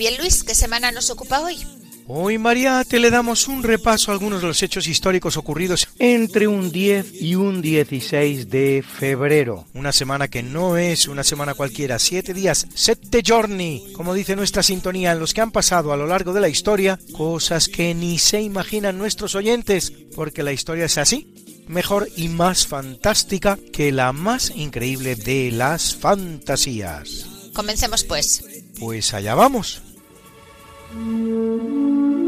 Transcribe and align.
Bien, 0.00 0.16
Luis, 0.16 0.44
¿qué 0.44 0.54
semana 0.54 0.90
nos 0.92 1.10
ocupa 1.10 1.40
hoy? 1.40 1.58
Hoy, 2.06 2.38
Mariate, 2.38 2.98
le 2.98 3.10
damos 3.10 3.48
un 3.48 3.62
repaso 3.62 4.10
a 4.10 4.14
algunos 4.14 4.40
de 4.40 4.46
los 4.48 4.62
hechos 4.62 4.86
históricos 4.86 5.36
ocurridos 5.36 5.88
entre 5.98 6.48
un 6.48 6.72
10 6.72 7.20
y 7.20 7.34
un 7.34 7.60
16 7.60 8.48
de 8.48 8.82
febrero. 8.82 9.66
Una 9.74 9.92
semana 9.92 10.28
que 10.28 10.42
no 10.42 10.78
es 10.78 11.06
una 11.06 11.22
semana 11.22 11.52
cualquiera, 11.52 11.98
siete 11.98 12.32
días, 12.32 12.66
sette 12.74 13.22
giorni, 13.22 13.92
como 13.92 14.14
dice 14.14 14.36
nuestra 14.36 14.62
sintonía, 14.62 15.12
en 15.12 15.20
los 15.20 15.34
que 15.34 15.42
han 15.42 15.52
pasado 15.52 15.92
a 15.92 15.98
lo 15.98 16.06
largo 16.06 16.32
de 16.32 16.40
la 16.40 16.48
historia 16.48 16.98
cosas 17.12 17.68
que 17.68 17.94
ni 17.94 18.18
se 18.18 18.40
imaginan 18.40 18.96
nuestros 18.96 19.34
oyentes, 19.34 19.92
porque 20.16 20.42
la 20.42 20.52
historia 20.52 20.86
es 20.86 20.96
así, 20.96 21.34
mejor 21.68 22.08
y 22.16 22.28
más 22.28 22.66
fantástica 22.66 23.58
que 23.70 23.92
la 23.92 24.14
más 24.14 24.50
increíble 24.56 25.14
de 25.14 25.50
las 25.52 25.94
fantasías. 25.94 27.26
Comencemos 27.52 28.02
pues. 28.04 28.42
Pues 28.78 29.12
allá 29.12 29.34
vamos. 29.34 29.82
Música 30.92 32.19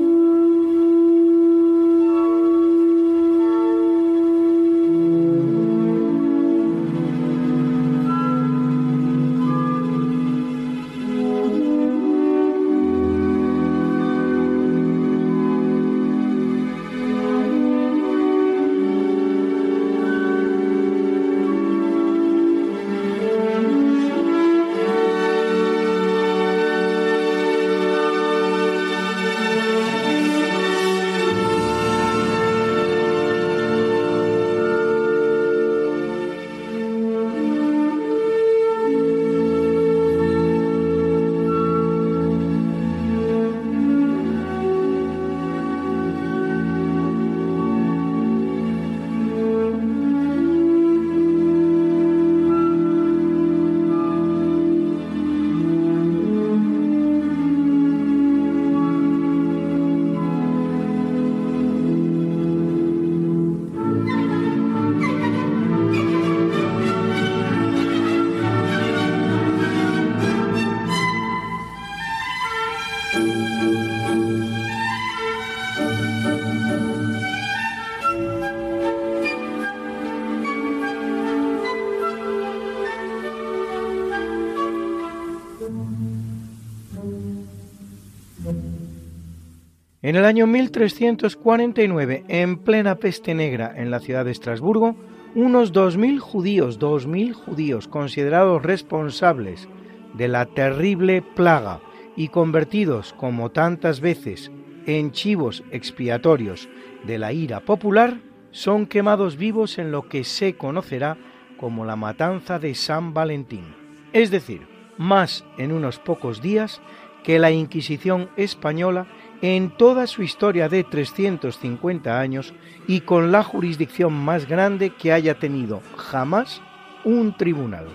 En 90.04 90.16
el 90.16 90.24
año 90.24 90.48
1349, 90.48 92.24
en 92.26 92.58
plena 92.58 92.96
peste 92.96 93.34
negra 93.34 93.72
en 93.76 93.92
la 93.92 94.00
ciudad 94.00 94.24
de 94.24 94.32
Estrasburgo, 94.32 94.96
unos 95.36 95.72
2.000 95.72 96.18
judíos, 96.18 96.80
2.000 96.80 97.32
judíos 97.32 97.86
considerados 97.86 98.64
responsables 98.64 99.68
de 100.14 100.26
la 100.26 100.46
terrible 100.46 101.22
plaga 101.22 101.80
y 102.16 102.28
convertidos 102.28 103.12
como 103.12 103.52
tantas 103.52 104.00
veces 104.00 104.50
en 104.86 105.12
chivos 105.12 105.62
expiatorios 105.70 106.68
de 107.04 107.18
la 107.18 107.32
ira 107.32 107.60
popular, 107.60 108.18
son 108.50 108.86
quemados 108.86 109.36
vivos 109.36 109.78
en 109.78 109.92
lo 109.92 110.08
que 110.08 110.24
se 110.24 110.56
conocerá 110.56 111.16
como 111.56 111.84
la 111.84 111.94
matanza 111.94 112.58
de 112.58 112.74
San 112.74 113.14
Valentín. 113.14 113.76
Es 114.12 114.32
decir, 114.32 114.66
más 114.98 115.44
en 115.58 115.70
unos 115.70 116.00
pocos 116.00 116.42
días 116.42 116.82
que 117.22 117.38
la 117.38 117.52
Inquisición 117.52 118.30
española 118.36 119.06
en 119.42 119.70
toda 119.70 120.06
su 120.06 120.22
historia 120.22 120.68
de 120.68 120.84
350 120.84 122.18
años 122.18 122.54
y 122.86 123.00
con 123.00 123.32
la 123.32 123.42
jurisdicción 123.42 124.12
más 124.12 124.48
grande 124.48 124.90
que 124.90 125.12
haya 125.12 125.38
tenido 125.38 125.82
jamás 125.96 126.62
un 127.04 127.36
tribunal. 127.36 127.86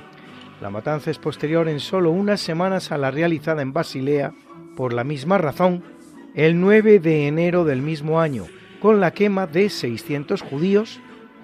La 0.62 0.70
matanza 0.70 1.10
es 1.10 1.18
posterior 1.18 1.70
en 1.70 1.80
solo 1.80 2.12
unas 2.12 2.42
semanas 2.42 2.92
a 2.92 2.98
la 2.98 3.12
realizada 3.12 3.62
en 3.62 3.72
Basilea, 3.72 4.34
por 4.76 4.92
la 4.92 5.06
misma 5.06 5.38
razón, 5.38 5.84
el 6.36 6.60
9 6.60 7.00
de 7.00 7.28
enero 7.28 7.64
del 7.64 7.82
mismo 7.82 8.20
año, 8.20 8.46
con 8.82 9.00
la 9.00 9.12
quema 9.12 9.48
de 9.48 9.70
600 9.70 10.42
judíos 10.42 11.00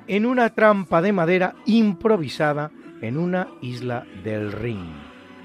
en 0.08 0.25
una 0.25 0.50
trampa 0.50 1.02
de 1.02 1.14
madera 1.14 1.56
improvisada 1.66 2.72
en 3.02 3.18
una 3.18 3.47
isla 3.62 4.06
del 4.24 4.52
Rin. 4.52 4.91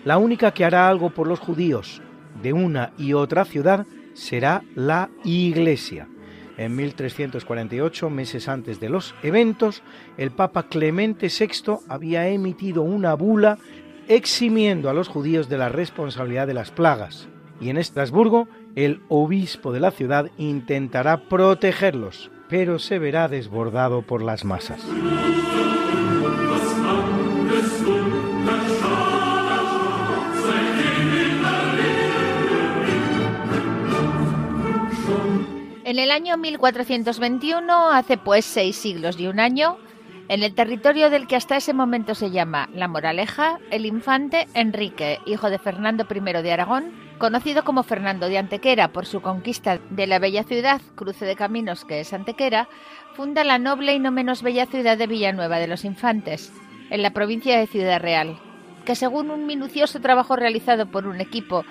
La 0.05 0.19
única 0.19 0.51
que 0.53 0.65
hará 0.65 0.89
algo 0.89 1.11
por 1.11 1.29
los 1.29 1.39
judíos 1.39 2.03
de 2.43 2.53
una 2.53 2.93
y 2.99 3.13
otra 3.13 3.45
ciudad 3.45 3.87
será 4.19 4.62
la 4.75 5.11
Iglesia. 5.25 6.09
En 6.56 6.75
1348, 6.75 8.11
meses 8.11 8.49
antes 8.49 8.81
de 8.81 8.89
los 8.89 9.15
eventos, 9.23 9.83
el 10.17 10.33
Papa 10.33 10.65
Clemente 10.65 11.29
VI 11.29 11.79
había 11.89 12.28
emitido 12.28 12.83
una 12.83 13.15
bula 13.15 13.59
eximiendo 14.09 14.91
a 14.91 14.92
los 14.92 15.07
judíos 15.09 15.48
de 15.48 15.59
la 15.59 15.69
responsabilidad 15.69 16.48
de 16.48 16.54
las 16.54 16.72
plagas, 16.72 17.28
y 17.60 17.71
en 17.71 17.77
Estrasburgo 17.77 18.48
el 18.75 19.03
obispo 19.09 19.72
de 19.72 19.81
la 19.81 19.92
ciudad 19.92 20.31
intentará 20.37 21.28
protegerlos, 21.28 22.31
pero 22.48 22.78
se 22.78 22.98
verá 22.98 23.28
desbordado 23.28 24.03
por 24.03 24.22
las 24.22 24.45
masas. 24.45 24.84
En 35.89 35.99
el 35.99 36.11
año 36.11 36.37
1421, 36.37 37.89
hace 37.89 38.19
pues 38.19 38.45
seis 38.45 38.77
siglos 38.77 39.19
y 39.19 39.27
un 39.27 39.41
año, 39.41 39.79
en 40.29 40.43
el 40.43 40.55
territorio 40.55 41.09
del 41.09 41.27
que 41.27 41.35
hasta 41.35 41.57
ese 41.57 41.73
momento 41.73 42.15
se 42.15 42.31
llama 42.31 42.69
La 42.75 42.89
Moraleja, 42.89 43.59
el 43.71 43.87
infante 43.87 44.49
Enrique, 44.53 45.19
hijo 45.25 45.49
de 45.49 45.59
Fernando 45.59 46.07
I 46.15 46.43
de 46.43 46.53
Aragón, 46.53 46.93
conocido 47.17 47.65
como 47.65 47.85
Fernando 47.85 48.29
de 48.29 48.37
Antequera 48.37 48.93
por 48.93 49.07
su 49.07 49.23
conquista 49.23 49.79
de 49.89 50.07
la 50.07 50.19
bella 50.19 50.45
ciudad, 50.45 50.83
cruce 50.95 51.25
de 51.25 51.37
caminos 51.37 51.87
que 51.87 52.01
es 52.01 52.13
Antequera, 52.13 52.69
funda 53.15 53.43
la 53.43 53.59
noble 53.59 53.95
y 53.95 53.99
no 53.99 54.11
menos 54.11 54.43
bella 54.43 54.67
ciudad 54.67 54.99
de 54.99 55.07
Villanueva 55.07 55.59
de 55.59 55.69
los 55.69 55.87
Infantes. 55.87 56.53
en 56.91 57.01
la 57.01 57.15
provincia 57.15 57.59
de 57.59 57.67
Ciudad 57.67 58.03
Real, 58.03 58.39
que 58.85 58.95
según 58.95 59.31
un 59.31 59.47
minucioso 59.47 60.01
trabajo 60.01 60.37
realizado 60.37 60.91
por 60.91 61.07
un 61.07 61.23
equipo 61.23 61.65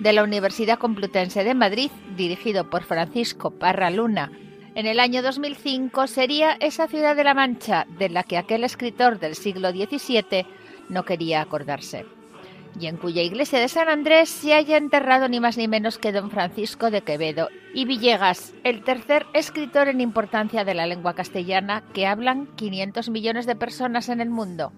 de 0.00 0.12
la 0.12 0.22
Universidad 0.22 0.78
Complutense 0.78 1.44
de 1.44 1.54
Madrid, 1.54 1.90
dirigido 2.16 2.68
por 2.68 2.82
Francisco 2.82 3.50
Parra 3.52 3.90
Luna, 3.90 4.30
en 4.74 4.86
el 4.86 4.98
año 4.98 5.22
2005 5.22 6.08
sería 6.08 6.52
esa 6.54 6.88
ciudad 6.88 7.14
de 7.14 7.22
la 7.22 7.34
Mancha 7.34 7.86
de 7.96 8.08
la 8.08 8.24
que 8.24 8.38
aquel 8.38 8.64
escritor 8.64 9.20
del 9.20 9.36
siglo 9.36 9.70
XVII 9.70 10.46
no 10.88 11.04
quería 11.04 11.40
acordarse, 11.40 12.04
y 12.78 12.86
en 12.86 12.96
cuya 12.96 13.22
iglesia 13.22 13.60
de 13.60 13.68
San 13.68 13.88
Andrés 13.88 14.28
se 14.28 14.52
haya 14.52 14.76
enterrado 14.76 15.28
ni 15.28 15.38
más 15.38 15.56
ni 15.56 15.68
menos 15.68 15.98
que 15.98 16.10
don 16.10 16.30
Francisco 16.30 16.90
de 16.90 17.02
Quevedo 17.02 17.48
y 17.72 17.84
Villegas, 17.84 18.52
el 18.64 18.82
tercer 18.82 19.26
escritor 19.32 19.86
en 19.86 20.00
importancia 20.00 20.64
de 20.64 20.74
la 20.74 20.86
lengua 20.86 21.14
castellana 21.14 21.84
que 21.92 22.06
hablan 22.06 22.48
500 22.56 23.10
millones 23.10 23.46
de 23.46 23.54
personas 23.54 24.08
en 24.08 24.20
el 24.20 24.30
mundo. 24.30 24.72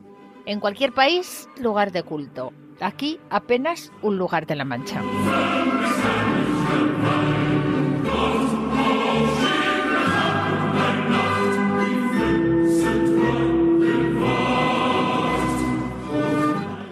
En 0.44 0.60
cualquier 0.60 0.92
país, 0.92 1.48
lugar 1.58 1.90
de 1.90 2.02
culto. 2.02 2.52
Aquí 2.80 3.18
apenas 3.30 3.92
un 4.02 4.18
lugar 4.18 4.46
de 4.46 4.56
la 4.56 4.64
Mancha. 4.64 5.02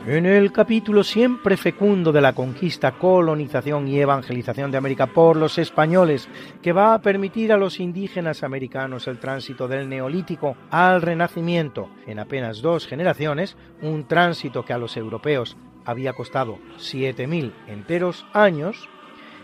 En 0.06 0.26
el 0.26 0.52
capítulo 0.52 1.02
siempre 1.02 1.56
fecundo 1.56 2.12
de 2.12 2.20
la 2.20 2.34
conquista, 2.34 2.92
colonización 2.92 3.88
y 3.88 3.98
evangelización 3.98 4.70
de 4.70 4.78
América 4.78 5.06
por 5.08 5.36
los 5.36 5.58
españoles, 5.58 6.28
que 6.62 6.72
va 6.72 6.94
a 6.94 7.00
permitir 7.00 7.52
a 7.52 7.56
los 7.56 7.81
indígenas 7.81 8.44
americanos 8.44 9.08
el 9.08 9.19
tránsito 9.19 9.66
del 9.66 9.88
neolítico 9.88 10.56
al 10.70 11.02
renacimiento 11.02 11.88
en 12.06 12.20
apenas 12.20 12.62
dos 12.62 12.86
generaciones, 12.86 13.56
un 13.82 14.06
tránsito 14.06 14.64
que 14.64 14.72
a 14.72 14.78
los 14.78 14.96
europeos 14.96 15.56
había 15.84 16.12
costado 16.12 16.58
7.000 16.78 17.52
enteros 17.66 18.26
años, 18.32 18.88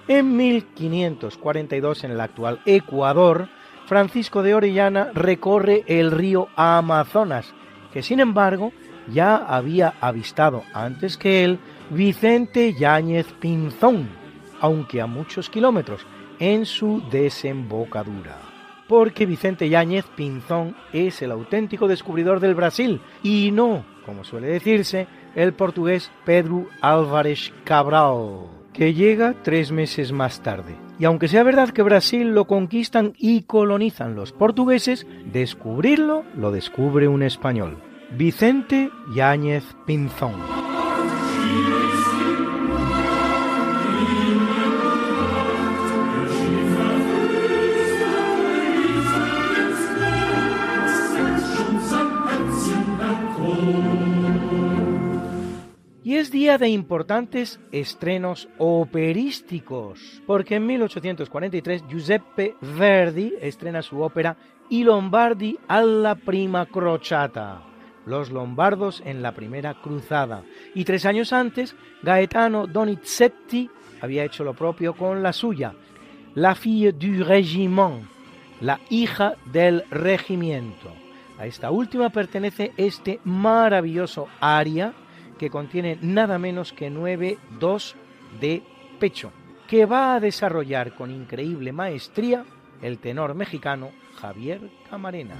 en 0.08 0.36
1542 0.36 2.04
en 2.04 2.10
el 2.10 2.20
actual 2.20 2.60
Ecuador, 2.64 3.48
Francisco 3.86 4.42
de 4.42 4.54
Orellana 4.54 5.10
recorre 5.14 5.84
el 5.86 6.10
río 6.10 6.48
Amazonas, 6.56 7.52
que 7.92 8.02
sin 8.02 8.20
embargo 8.20 8.72
ya 9.12 9.36
había 9.36 9.94
avistado 10.00 10.62
antes 10.72 11.16
que 11.16 11.44
él 11.44 11.58
Vicente 11.90 12.72
Yáñez 12.74 13.32
Pinzón, 13.40 14.08
aunque 14.60 15.00
a 15.00 15.06
muchos 15.06 15.50
kilómetros, 15.50 16.06
en 16.38 16.66
su 16.66 17.02
desembocadura. 17.10 18.36
Porque 18.86 19.26
Vicente 19.26 19.68
Yáñez 19.68 20.06
Pinzón 20.16 20.76
es 20.92 21.22
el 21.22 21.32
auténtico 21.32 21.88
descubridor 21.88 22.40
del 22.40 22.54
Brasil 22.54 23.00
y 23.22 23.50
no, 23.52 23.84
como 24.06 24.24
suele 24.24 24.48
decirse, 24.48 25.06
el 25.34 25.52
portugués 25.52 26.10
Pedro 26.24 26.66
Álvarez 26.80 27.52
Cabral, 27.64 28.46
que 28.72 28.94
llega 28.94 29.34
tres 29.42 29.72
meses 29.72 30.12
más 30.12 30.40
tarde. 30.40 30.76
Y 30.98 31.04
aunque 31.04 31.28
sea 31.28 31.42
verdad 31.42 31.70
que 31.70 31.82
Brasil 31.82 32.34
lo 32.34 32.46
conquistan 32.46 33.14
y 33.16 33.42
colonizan 33.42 34.14
los 34.14 34.32
portugueses, 34.32 35.06
descubrirlo 35.32 36.24
lo 36.36 36.52
descubre 36.52 37.08
un 37.08 37.22
español. 37.22 37.78
Vicente 38.10 38.90
Yáñez 39.14 39.64
Pinzón. 39.86 40.69
Y 56.10 56.16
es 56.16 56.32
día 56.32 56.58
de 56.58 56.68
importantes 56.68 57.60
estrenos 57.70 58.48
operísticos, 58.58 60.20
porque 60.26 60.56
en 60.56 60.66
1843 60.66 61.84
Giuseppe 61.88 62.56
Verdi 62.60 63.34
estrena 63.40 63.80
su 63.80 64.00
ópera 64.02 64.36
I 64.70 64.82
Lombardi 64.82 65.56
alla 65.68 66.16
prima 66.16 66.66
crociata 66.66 67.62
los 68.06 68.32
lombardos 68.32 69.04
en 69.06 69.22
la 69.22 69.36
primera 69.36 69.74
cruzada. 69.74 70.42
Y 70.74 70.82
tres 70.82 71.06
años 71.06 71.32
antes, 71.32 71.76
Gaetano 72.02 72.66
Donizetti 72.66 73.70
había 74.00 74.24
hecho 74.24 74.42
lo 74.42 74.54
propio 74.54 74.94
con 74.94 75.22
la 75.22 75.32
suya, 75.32 75.74
La 76.34 76.56
fille 76.56 76.90
du 76.90 77.22
régiment, 77.22 78.02
la 78.60 78.80
hija 78.88 79.36
del 79.52 79.84
regimiento. 79.92 80.92
A 81.38 81.46
esta 81.46 81.70
última 81.70 82.10
pertenece 82.10 82.72
este 82.76 83.20
maravilloso 83.22 84.26
aria 84.40 84.92
que 85.40 85.48
contiene 85.48 85.96
nada 86.02 86.38
menos 86.38 86.74
que 86.74 86.90
nueve 86.90 87.38
dos 87.58 87.96
de 88.42 88.62
pecho, 88.98 89.32
que 89.66 89.86
va 89.86 90.14
a 90.14 90.20
desarrollar 90.20 90.94
con 90.94 91.10
increíble 91.10 91.72
maestría 91.72 92.44
el 92.82 92.98
tenor 92.98 93.34
mexicano 93.34 93.90
Javier 94.20 94.60
Camarena. 94.90 95.36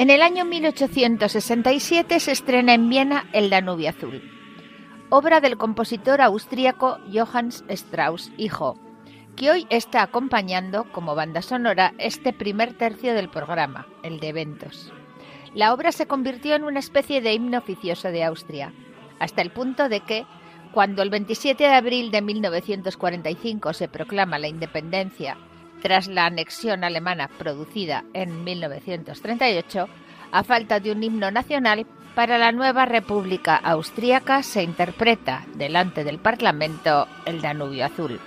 En 0.00 0.08
el 0.08 0.22
año 0.22 0.46
1867 0.46 2.20
se 2.20 2.32
estrena 2.32 2.72
en 2.72 2.88
Viena 2.88 3.28
El 3.34 3.50
Danubio 3.50 3.90
Azul, 3.90 4.22
obra 5.10 5.42
del 5.42 5.58
compositor 5.58 6.22
austríaco 6.22 6.98
Johannes 7.12 7.64
Strauss, 7.68 8.32
hijo, 8.38 8.78
que 9.36 9.50
hoy 9.50 9.66
está 9.68 10.02
acompañando 10.02 10.84
como 10.92 11.14
banda 11.14 11.42
sonora 11.42 11.92
este 11.98 12.32
primer 12.32 12.78
tercio 12.78 13.12
del 13.12 13.28
programa, 13.28 13.86
el 14.02 14.20
de 14.20 14.28
eventos. 14.28 14.90
La 15.54 15.74
obra 15.74 15.92
se 15.92 16.06
convirtió 16.06 16.54
en 16.54 16.64
una 16.64 16.78
especie 16.78 17.20
de 17.20 17.34
himno 17.34 17.58
oficioso 17.58 18.08
de 18.08 18.24
Austria, 18.24 18.72
hasta 19.18 19.42
el 19.42 19.50
punto 19.50 19.88
de 19.90 20.00
que, 20.00 20.24
cuando 20.72 21.02
el 21.02 21.10
27 21.10 21.62
de 21.62 21.74
abril 21.74 22.10
de 22.10 22.22
1945 22.22 23.74
se 23.74 23.88
proclama 23.88 24.38
la 24.38 24.48
independencia 24.48 25.36
tras 25.82 26.08
la 26.08 26.26
anexión 26.26 26.84
alemana 26.84 27.28
producida 27.28 28.04
en 28.12 28.44
1938, 28.44 29.88
a 30.32 30.44
falta 30.44 30.80
de 30.80 30.92
un 30.92 31.02
himno 31.02 31.30
nacional, 31.30 31.86
para 32.14 32.38
la 32.38 32.52
nueva 32.52 32.86
República 32.86 33.56
Austríaca 33.56 34.42
se 34.42 34.62
interpreta 34.62 35.44
delante 35.54 36.04
del 36.04 36.18
Parlamento 36.18 37.06
el 37.24 37.40
Danubio 37.40 37.86
Azul. 37.86 38.20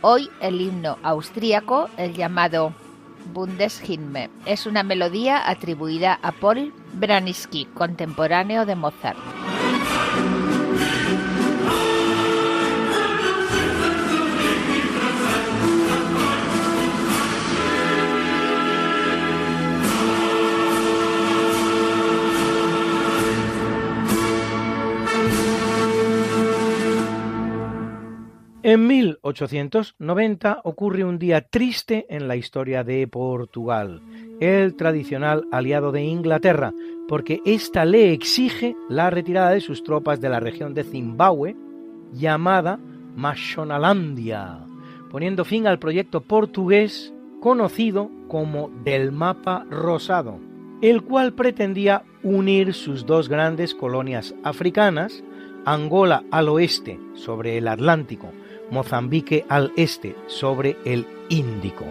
Hoy 0.00 0.30
el 0.40 0.60
himno 0.60 0.98
austríaco, 1.02 1.90
el 1.98 2.14
llamado 2.14 2.72
Bundeshymne, 3.32 4.30
es 4.46 4.66
una 4.66 4.82
melodía 4.82 5.48
atribuida 5.48 6.18
a 6.22 6.32
Paul 6.32 6.72
Braniski, 6.94 7.66
contemporáneo 7.66 8.64
de 8.64 8.74
Mozart. 8.74 9.18
En 28.62 28.86
1890 28.88 30.60
ocurre 30.64 31.02
un 31.02 31.18
día 31.18 31.40
triste 31.40 32.04
en 32.10 32.28
la 32.28 32.36
historia 32.36 32.84
de 32.84 33.08
Portugal, 33.08 34.02
el 34.38 34.76
tradicional 34.76 35.46
aliado 35.50 35.92
de 35.92 36.02
Inglaterra, 36.02 36.74
porque 37.08 37.40
ésta 37.46 37.86
le 37.86 38.12
exige 38.12 38.76
la 38.90 39.08
retirada 39.08 39.52
de 39.52 39.62
sus 39.62 39.82
tropas 39.82 40.20
de 40.20 40.28
la 40.28 40.40
región 40.40 40.74
de 40.74 40.84
Zimbabue, 40.84 41.56
llamada 42.12 42.78
Mashonalandia, 43.16 44.58
poniendo 45.10 45.46
fin 45.46 45.66
al 45.66 45.78
proyecto 45.78 46.20
portugués 46.20 47.14
conocido 47.40 48.10
como 48.28 48.68
del 48.84 49.10
Mapa 49.10 49.64
Rosado, 49.70 50.38
el 50.82 51.02
cual 51.02 51.32
pretendía 51.32 52.02
unir 52.22 52.74
sus 52.74 53.06
dos 53.06 53.30
grandes 53.30 53.74
colonias 53.74 54.34
africanas, 54.44 55.24
Angola 55.64 56.24
al 56.30 56.50
oeste 56.50 57.00
sobre 57.14 57.56
el 57.56 57.66
Atlántico 57.66 58.30
Mozambique 58.70 59.44
al 59.48 59.72
este, 59.76 60.16
sobre 60.26 60.76
el 60.84 61.06
Índico. 61.28 61.86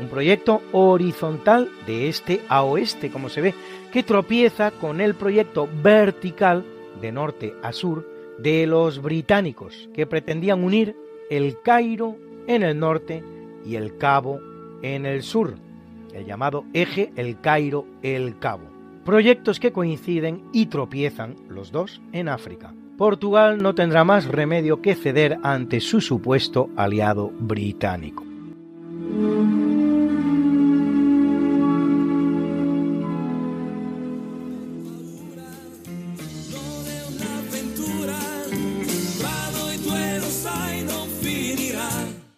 Un 0.00 0.08
proyecto 0.08 0.62
horizontal 0.72 1.68
de 1.86 2.08
este 2.08 2.40
a 2.48 2.62
oeste, 2.62 3.10
como 3.10 3.28
se 3.28 3.40
ve, 3.40 3.54
que 3.92 4.02
tropieza 4.02 4.70
con 4.70 5.00
el 5.00 5.14
proyecto 5.14 5.68
vertical 5.82 6.64
de 7.00 7.12
norte 7.12 7.54
a 7.62 7.72
sur 7.72 8.08
de 8.38 8.66
los 8.66 9.02
británicos, 9.02 9.88
que 9.92 10.06
pretendían 10.06 10.62
unir 10.62 10.96
el 11.30 11.60
Cairo 11.62 12.16
en 12.46 12.62
el 12.62 12.78
norte 12.78 13.22
y 13.64 13.76
el 13.76 13.96
Cabo 13.98 14.40
en 14.82 15.06
el 15.06 15.22
sur, 15.22 15.54
el 16.14 16.24
llamado 16.24 16.64
eje 16.72 17.12
El 17.16 17.40
Cairo-El 17.40 18.38
Cabo. 18.38 18.64
Proyectos 19.04 19.58
que 19.58 19.72
coinciden 19.72 20.44
y 20.52 20.66
tropiezan 20.66 21.36
los 21.48 21.72
dos 21.72 22.00
en 22.12 22.28
África. 22.28 22.74
Portugal 22.98 23.58
no 23.58 23.76
tendrá 23.76 24.02
más 24.02 24.24
remedio 24.26 24.82
que 24.82 24.96
ceder 24.96 25.38
ante 25.44 25.78
su 25.80 26.00
supuesto 26.00 26.68
aliado 26.76 27.30
británico. 27.38 28.24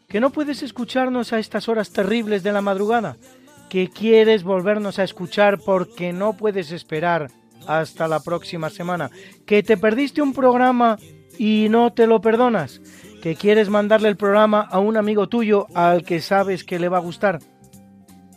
¿Que 0.08 0.20
no 0.20 0.28
puedes 0.28 0.62
escucharnos 0.62 1.32
a 1.32 1.38
estas 1.38 1.70
horas 1.70 1.90
terribles 1.90 2.42
de 2.42 2.52
la 2.52 2.60
madrugada? 2.60 3.16
¿Que 3.70 3.88
quieres 3.88 4.42
volvernos 4.42 4.98
a 4.98 5.04
escuchar 5.04 5.58
porque 5.64 6.12
no 6.12 6.34
puedes 6.34 6.70
esperar 6.70 7.30
hasta 7.78 8.08
la 8.08 8.20
próxima 8.20 8.68
semana. 8.68 9.10
¿Que 9.46 9.62
te 9.62 9.76
perdiste 9.76 10.20
un 10.20 10.32
programa 10.32 10.98
y 11.38 11.68
no 11.70 11.92
te 11.92 12.06
lo 12.06 12.20
perdonas? 12.20 12.80
¿Que 13.22 13.36
quieres 13.36 13.68
mandarle 13.68 14.08
el 14.08 14.16
programa 14.16 14.60
a 14.60 14.80
un 14.80 14.96
amigo 14.96 15.28
tuyo 15.28 15.66
al 15.74 16.02
que 16.02 16.20
sabes 16.20 16.64
que 16.64 16.78
le 16.78 16.88
va 16.88 16.98
a 16.98 17.02
gustar? 17.02 17.38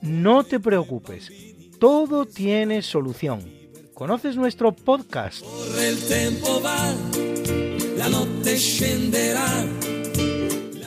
No 0.01 0.43
te 0.43 0.59
preocupes, 0.59 1.31
todo 1.79 2.25
tiene 2.25 2.81
solución. 2.81 3.41
¿Conoces 3.93 4.35
nuestro 4.35 4.71
podcast? 4.73 5.43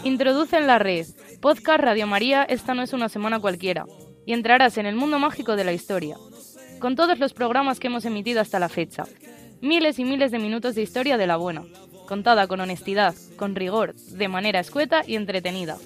Introduce 0.04 0.56
en 0.56 0.66
la 0.66 0.78
red 0.78 1.06
Podcast 1.40 1.80
Radio 1.80 2.06
María, 2.06 2.44
esta 2.44 2.74
no 2.74 2.82
es 2.82 2.92
una 2.92 3.08
semana 3.08 3.40
cualquiera, 3.40 3.86
y 4.24 4.32
entrarás 4.32 4.78
en 4.78 4.86
el 4.86 4.96
mundo 4.96 5.18
mágico 5.18 5.56
de 5.56 5.64
la 5.64 5.72
historia 5.72 6.16
con 6.78 6.96
todos 6.96 7.18
los 7.18 7.32
programas 7.32 7.80
que 7.80 7.86
hemos 7.88 8.04
emitido 8.04 8.40
hasta 8.40 8.58
la 8.58 8.68
fecha. 8.68 9.04
Miles 9.60 9.98
y 9.98 10.04
miles 10.04 10.30
de 10.30 10.38
minutos 10.38 10.74
de 10.74 10.82
historia 10.82 11.16
de 11.16 11.26
la 11.26 11.36
buena, 11.36 11.62
contada 12.06 12.46
con 12.46 12.60
honestidad, 12.60 13.14
con 13.36 13.54
rigor, 13.54 13.94
de 13.94 14.28
manera 14.28 14.60
escueta 14.60 15.02
y 15.06 15.16
entretenida. 15.16 15.78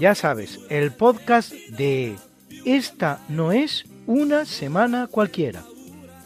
Ya 0.00 0.14
sabes, 0.14 0.60
el 0.70 0.92
podcast 0.92 1.52
de 1.52 2.16
Esta 2.64 3.20
no 3.28 3.52
es 3.52 3.84
una 4.06 4.44
semana 4.44 5.08
cualquiera. 5.08 5.64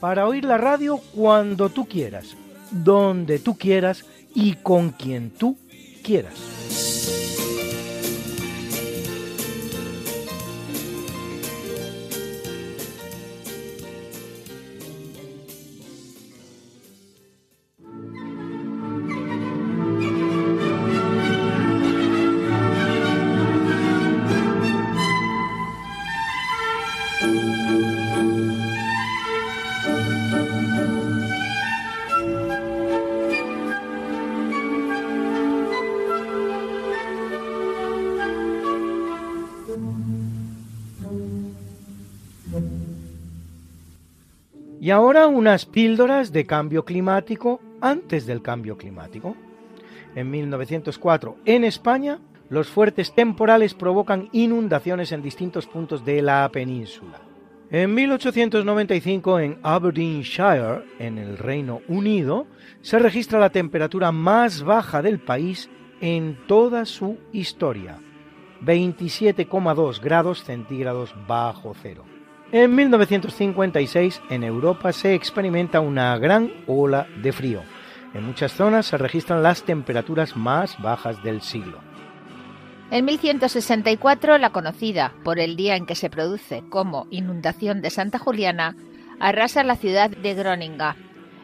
Para 0.00 0.26
oír 0.26 0.44
la 0.44 0.58
radio 0.58 0.98
cuando 1.14 1.70
tú 1.70 1.86
quieras, 1.86 2.36
donde 2.70 3.38
tú 3.38 3.56
quieras 3.56 4.04
y 4.34 4.54
con 4.54 4.90
quien 4.90 5.30
tú 5.30 5.56
quieras. 6.02 6.61
Unas 45.34 45.66
píldoras 45.66 46.32
de 46.32 46.46
cambio 46.46 46.84
climático 46.84 47.60
antes 47.80 48.26
del 48.26 48.42
cambio 48.42 48.76
climático. 48.76 49.36
En 50.14 50.30
1904, 50.30 51.36
en 51.44 51.64
España, 51.64 52.20
los 52.48 52.68
fuertes 52.68 53.14
temporales 53.14 53.74
provocan 53.74 54.28
inundaciones 54.32 55.12
en 55.12 55.22
distintos 55.22 55.66
puntos 55.66 56.04
de 56.04 56.22
la 56.22 56.48
península. 56.52 57.20
En 57.70 57.94
1895, 57.94 59.40
en 59.40 59.58
Aberdeenshire, 59.62 60.84
en 60.98 61.16
el 61.16 61.38
Reino 61.38 61.80
Unido, 61.88 62.46
se 62.82 62.98
registra 62.98 63.40
la 63.40 63.48
temperatura 63.48 64.12
más 64.12 64.62
baja 64.62 65.00
del 65.00 65.18
país 65.18 65.70
en 66.02 66.36
toda 66.46 66.84
su 66.84 67.16
historia, 67.32 67.98
27,2 68.62 70.00
grados 70.02 70.44
centígrados 70.44 71.14
bajo 71.26 71.72
cero. 71.80 72.11
En 72.52 72.74
1956 72.74 74.20
en 74.28 74.44
Europa 74.44 74.92
se 74.92 75.14
experimenta 75.14 75.80
una 75.80 76.18
gran 76.18 76.52
ola 76.66 77.06
de 77.22 77.32
frío. 77.32 77.62
En 78.12 78.24
muchas 78.24 78.52
zonas 78.52 78.84
se 78.84 78.98
registran 78.98 79.42
las 79.42 79.62
temperaturas 79.62 80.36
más 80.36 80.76
bajas 80.82 81.22
del 81.22 81.40
siglo. 81.40 81.80
En 82.90 83.06
1164, 83.06 84.36
la 84.36 84.50
conocida 84.50 85.14
por 85.24 85.38
el 85.38 85.56
día 85.56 85.76
en 85.76 85.86
que 85.86 85.94
se 85.94 86.10
produce 86.10 86.62
como 86.68 87.06
inundación 87.10 87.80
de 87.80 87.88
Santa 87.88 88.18
Juliana, 88.18 88.76
arrasa 89.18 89.64
la 89.64 89.76
ciudad 89.76 90.10
de 90.10 90.34
Groninga, 90.34 90.96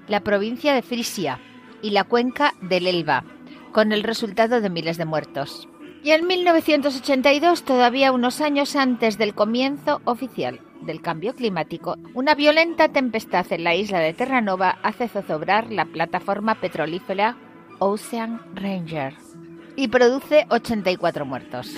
la 0.09 0.21
provincia 0.21 0.75
de 0.75 0.83
Frisia 0.83 1.41
y 1.81 1.93
la 1.93 2.05
cuenca 2.05 2.53
del 2.61 2.87
Elba, 2.87 3.25
con 3.73 3.93
el 3.93 4.03
resultado 4.03 4.61
de 4.61 4.69
miles 4.69 4.99
de 4.99 5.07
muertos. 5.07 5.71
Y 6.02 6.12
en 6.12 6.26
1982, 6.26 7.64
todavía 7.64 8.12
unos 8.12 8.40
años 8.40 8.76
antes 8.76 9.19
del 9.19 9.35
comienzo 9.35 10.00
oficial 10.05 10.61
del 10.81 11.02
cambio 11.02 11.35
climático, 11.35 11.97
una 12.14 12.35
violenta 12.35 12.88
tempestad 12.88 13.47
en 13.52 13.64
la 13.64 13.75
isla 13.75 13.99
de 13.99 14.14
Terranova 14.14 14.78
hace 14.83 15.09
zozobrar 15.09 15.71
la 15.71 15.87
plataforma 15.87 16.61
petrolífera 16.61 17.37
Ocean 17.78 18.40
Ranger 18.55 19.14
y 19.76 19.88
produce 19.88 20.47
84 20.50 21.25
muertos. 21.25 21.75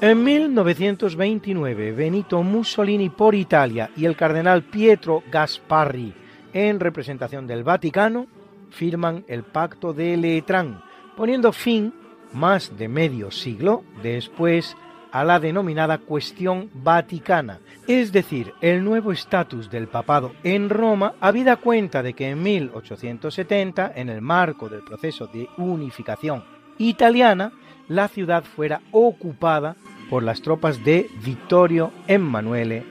En 0.00 0.22
1929, 0.22 1.90
Benito 1.90 2.40
Mussolini 2.44 3.08
por 3.08 3.34
Italia 3.34 3.90
y 3.96 4.04
el 4.04 4.14
cardenal 4.14 4.62
Pietro 4.62 5.24
Gasparri, 5.28 6.14
en 6.52 6.78
representación 6.78 7.48
del 7.48 7.64
Vaticano, 7.64 8.28
firman 8.70 9.24
el 9.26 9.42
Pacto 9.42 9.92
de 9.92 10.16
Letrán, 10.16 10.80
poniendo 11.16 11.52
fin, 11.52 11.92
más 12.32 12.78
de 12.78 12.86
medio 12.86 13.32
siglo 13.32 13.82
después, 14.00 14.76
a 15.10 15.24
la 15.24 15.40
denominada 15.40 15.98
cuestión 15.98 16.70
vaticana, 16.74 17.58
es 17.88 18.12
decir, 18.12 18.52
el 18.60 18.84
nuevo 18.84 19.10
estatus 19.10 19.68
del 19.68 19.88
papado 19.88 20.32
en 20.44 20.70
Roma, 20.70 21.14
habida 21.18 21.56
cuenta 21.56 22.04
de 22.04 22.12
que 22.12 22.28
en 22.28 22.40
1870, 22.40 23.94
en 23.96 24.10
el 24.10 24.20
marco 24.20 24.68
del 24.68 24.84
proceso 24.84 25.26
de 25.26 25.48
unificación 25.56 26.44
italiana, 26.78 27.52
la 27.88 28.08
ciudad 28.08 28.44
fuera 28.44 28.80
ocupada 28.92 29.76
por 30.08 30.22
las 30.22 30.42
tropas 30.42 30.84
de 30.84 31.10
Vittorio 31.24 31.92
Emanuele 32.06 32.84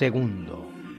II. 0.00 0.46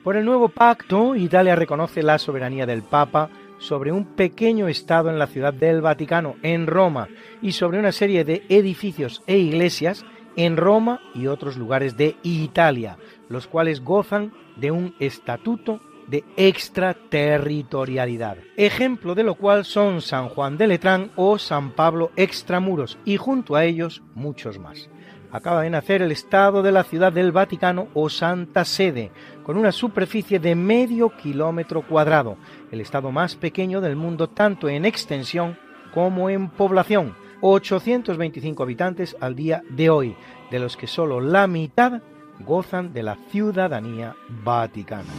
Por 0.03 0.15
el 0.15 0.25
nuevo 0.25 0.49
pacto, 0.49 1.15
Italia 1.15 1.55
reconoce 1.55 2.03
la 2.03 2.17
soberanía 2.17 2.65
del 2.65 2.83
Papa 2.83 3.29
sobre 3.59 3.91
un 3.91 4.05
pequeño 4.05 4.67
estado 4.67 5.09
en 5.09 5.19
la 5.19 5.27
ciudad 5.27 5.53
del 5.53 5.81
Vaticano, 5.81 6.35
en 6.43 6.67
Roma, 6.67 7.07
y 7.41 7.53
sobre 7.53 7.79
una 7.79 7.91
serie 7.91 8.23
de 8.23 8.43
edificios 8.49 9.23
e 9.27 9.37
iglesias 9.37 10.05
en 10.35 10.55
Roma 10.55 11.01
y 11.15 11.27
otros 11.27 11.57
lugares 11.57 11.97
de 11.97 12.15
Italia, 12.23 12.97
los 13.27 13.47
cuales 13.47 13.83
gozan 13.83 14.31
de 14.55 14.71
un 14.71 14.95
estatuto 14.99 15.81
de 16.07 16.23
extraterritorialidad. 16.37 18.37
Ejemplo 18.55 19.13
de 19.13 19.23
lo 19.23 19.35
cual 19.35 19.65
son 19.65 20.01
San 20.01 20.29
Juan 20.29 20.57
de 20.57 20.67
Letrán 20.67 21.11
o 21.15 21.37
San 21.37 21.71
Pablo 21.71 22.11
Extramuros 22.15 22.97
y 23.05 23.17
junto 23.17 23.55
a 23.55 23.65
ellos 23.65 24.01
muchos 24.15 24.57
más 24.57 24.89
acaba 25.31 25.61
de 25.61 25.69
nacer 25.69 26.01
el 26.01 26.11
Estado 26.11 26.63
de 26.63 26.71
la 26.71 26.83
Ciudad 26.83 27.11
del 27.11 27.31
Vaticano 27.31 27.87
o 27.93 28.09
Santa 28.09 28.65
Sede, 28.65 29.11
con 29.43 29.57
una 29.57 29.71
superficie 29.71 30.39
de 30.39 30.55
medio 30.55 31.15
kilómetro 31.15 31.81
cuadrado, 31.81 32.37
el 32.71 32.81
Estado 32.81 33.11
más 33.11 33.35
pequeño 33.35 33.81
del 33.81 33.95
mundo 33.95 34.29
tanto 34.29 34.69
en 34.69 34.85
extensión 34.85 35.57
como 35.93 36.29
en 36.29 36.49
población, 36.49 37.15
825 37.41 38.63
habitantes 38.63 39.15
al 39.19 39.35
día 39.35 39.63
de 39.69 39.89
hoy, 39.89 40.15
de 40.51 40.59
los 40.59 40.77
que 40.77 40.87
solo 40.87 41.21
la 41.21 41.47
mitad 41.47 42.01
gozan 42.39 42.93
de 42.93 43.03
la 43.03 43.15
ciudadanía 43.29 44.15
vaticana. 44.43 45.11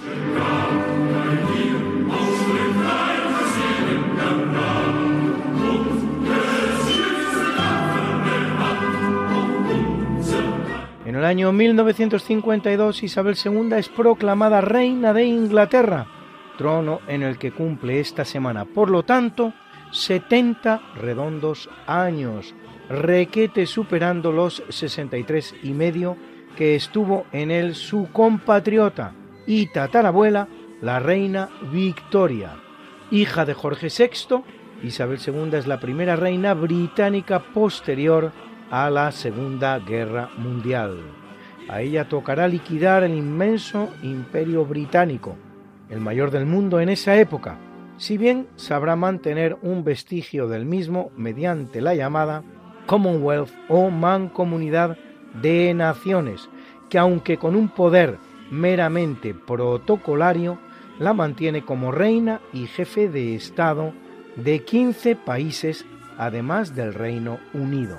En 11.04 11.16
el 11.16 11.24
año 11.24 11.52
1952 11.52 13.02
Isabel 13.02 13.34
II 13.42 13.70
es 13.76 13.88
proclamada 13.88 14.60
reina 14.60 15.12
de 15.14 15.24
Inglaterra, 15.24 16.06
trono 16.58 17.00
en 17.08 17.22
el 17.22 17.38
que 17.38 17.50
cumple 17.50 17.98
esta 17.98 18.26
semana, 18.26 18.66
por 18.66 18.90
lo 18.90 19.04
tanto, 19.04 19.54
70 19.90 20.82
redondos 20.96 21.70
años, 21.86 22.54
requete 22.90 23.64
superando 23.64 24.32
los 24.32 24.62
63 24.68 25.56
y 25.62 25.72
medio 25.72 26.16
que 26.58 26.74
estuvo 26.74 27.24
en 27.30 27.52
él 27.52 27.76
su 27.76 28.08
compatriota 28.10 29.12
y 29.46 29.66
tatarabuela, 29.66 30.48
la 30.82 30.98
reina 30.98 31.50
Victoria. 31.70 32.56
Hija 33.12 33.44
de 33.44 33.54
Jorge 33.54 33.86
VI, 33.96 34.42
Isabel 34.82 35.20
II 35.24 35.56
es 35.56 35.68
la 35.68 35.78
primera 35.78 36.16
reina 36.16 36.54
británica 36.54 37.38
posterior 37.38 38.32
a 38.72 38.90
la 38.90 39.12
Segunda 39.12 39.78
Guerra 39.78 40.30
Mundial. 40.36 40.98
A 41.68 41.80
ella 41.80 42.08
tocará 42.08 42.48
liquidar 42.48 43.04
el 43.04 43.14
inmenso 43.14 43.90
imperio 44.02 44.64
británico, 44.64 45.36
el 45.88 46.00
mayor 46.00 46.32
del 46.32 46.46
mundo 46.46 46.80
en 46.80 46.88
esa 46.88 47.14
época, 47.14 47.56
si 47.98 48.18
bien 48.18 48.48
sabrá 48.56 48.96
mantener 48.96 49.56
un 49.62 49.84
vestigio 49.84 50.48
del 50.48 50.64
mismo 50.64 51.12
mediante 51.16 51.80
la 51.80 51.94
llamada 51.94 52.42
Commonwealth 52.86 53.52
o 53.68 53.90
Mancomunidad 53.90 54.98
de 55.34 55.74
Naciones, 55.74 56.48
que 56.88 56.98
aunque 56.98 57.36
con 57.36 57.54
un 57.54 57.68
poder 57.68 58.18
meramente 58.50 59.34
protocolario, 59.34 60.58
la 60.98 61.12
mantiene 61.12 61.64
como 61.64 61.92
reina 61.92 62.40
y 62.52 62.66
jefe 62.66 63.08
de 63.08 63.34
Estado 63.34 63.92
de 64.36 64.64
15 64.64 65.16
países, 65.16 65.84
además 66.16 66.74
del 66.74 66.94
Reino 66.94 67.38
Unido 67.52 67.98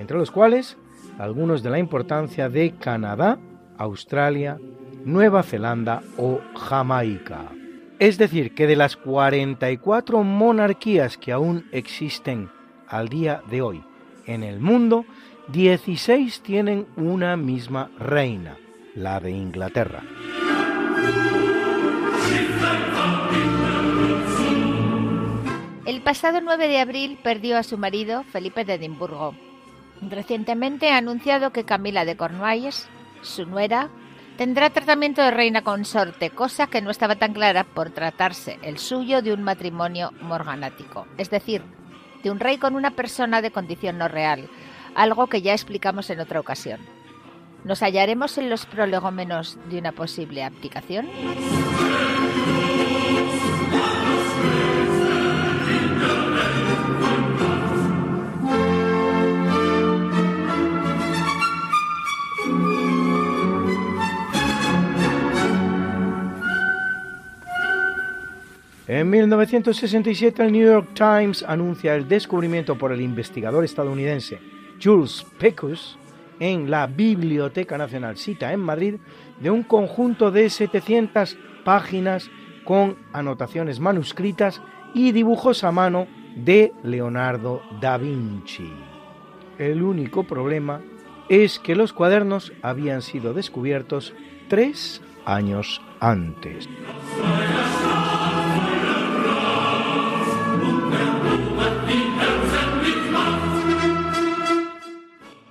entre 0.00 0.16
los 0.16 0.30
cuales 0.30 0.76
algunos 1.18 1.62
de 1.62 1.70
la 1.70 1.78
importancia 1.78 2.48
de 2.48 2.72
Canadá, 2.72 3.38
Australia, 3.76 4.58
Nueva 5.04 5.42
Zelanda 5.42 6.02
o 6.16 6.40
Jamaica. 6.56 7.50
Es 7.98 8.16
decir, 8.16 8.54
que 8.54 8.66
de 8.66 8.76
las 8.76 8.96
44 8.96 10.22
monarquías 10.22 11.18
que 11.18 11.32
aún 11.32 11.66
existen 11.72 12.50
al 12.88 13.08
día 13.08 13.42
de 13.50 13.60
hoy 13.60 13.84
en 14.26 14.42
el 14.42 14.60
mundo, 14.60 15.04
16 15.52 16.42
tienen 16.42 16.86
una 16.96 17.36
misma 17.36 17.90
reina, 17.98 18.56
la 18.94 19.20
de 19.20 19.30
Inglaterra. 19.30 20.02
El 25.86 26.02
pasado 26.02 26.40
9 26.40 26.68
de 26.68 26.78
abril 26.78 27.18
perdió 27.22 27.58
a 27.58 27.62
su 27.62 27.78
marido, 27.78 28.22
Felipe 28.24 28.64
de 28.64 28.74
Edimburgo, 28.74 29.34
Recientemente 30.02 30.90
ha 30.90 30.96
anunciado 30.96 31.52
que 31.52 31.64
Camila 31.64 32.04
de 32.04 32.16
Cornualles, 32.16 32.88
su 33.20 33.44
nuera, 33.44 33.90
tendrá 34.38 34.70
tratamiento 34.70 35.20
de 35.20 35.30
reina 35.30 35.62
consorte, 35.62 36.30
cosa 36.30 36.68
que 36.68 36.80
no 36.80 36.90
estaba 36.90 37.16
tan 37.16 37.34
clara 37.34 37.64
por 37.64 37.90
tratarse 37.90 38.58
el 38.62 38.78
suyo 38.78 39.20
de 39.20 39.34
un 39.34 39.42
matrimonio 39.42 40.12
morganático, 40.22 41.06
es 41.18 41.28
decir, 41.28 41.62
de 42.22 42.30
un 42.30 42.40
rey 42.40 42.56
con 42.56 42.76
una 42.76 42.92
persona 42.92 43.42
de 43.42 43.50
condición 43.50 43.98
no 43.98 44.08
real, 44.08 44.48
algo 44.94 45.26
que 45.26 45.42
ya 45.42 45.52
explicamos 45.52 46.10
en 46.10 46.20
otra 46.20 46.40
ocasión. 46.40 46.80
¿Nos 47.64 47.82
hallaremos 47.82 48.38
en 48.38 48.48
los 48.48 48.64
prolegómenos 48.66 49.58
de 49.68 49.78
una 49.78 49.92
posible 49.92 50.42
abdicación? 50.42 51.08
En 68.88 69.08
1967 69.08 70.42
el 70.42 70.52
New 70.52 70.66
York 70.66 70.88
Times 70.94 71.44
anuncia 71.46 71.94
el 71.94 72.08
descubrimiento 72.08 72.76
por 72.76 72.90
el 72.90 73.00
investigador 73.00 73.64
estadounidense 73.64 74.40
Jules 74.82 75.26
Pecus 75.38 75.98
en 76.38 76.70
la 76.70 76.86
Biblioteca 76.86 77.76
Nacional 77.76 78.16
Cita 78.16 78.52
en 78.52 78.60
Madrid 78.60 78.96
de 79.40 79.50
un 79.50 79.62
conjunto 79.62 80.30
de 80.30 80.48
700 80.48 81.36
páginas 81.64 82.30
con 82.64 82.96
anotaciones 83.12 83.80
manuscritas 83.80 84.60
y 84.94 85.12
dibujos 85.12 85.64
a 85.64 85.72
mano 85.72 86.06
de 86.36 86.72
Leonardo 86.82 87.62
da 87.80 87.98
Vinci. 87.98 88.72
El 89.58 89.82
único 89.82 90.24
problema 90.24 90.80
es 91.28 91.58
que 91.58 91.76
los 91.76 91.92
cuadernos 91.92 92.52
habían 92.62 93.02
sido 93.02 93.34
descubiertos 93.34 94.14
tres 94.48 95.02
años 95.24 95.80
antes. 96.00 96.68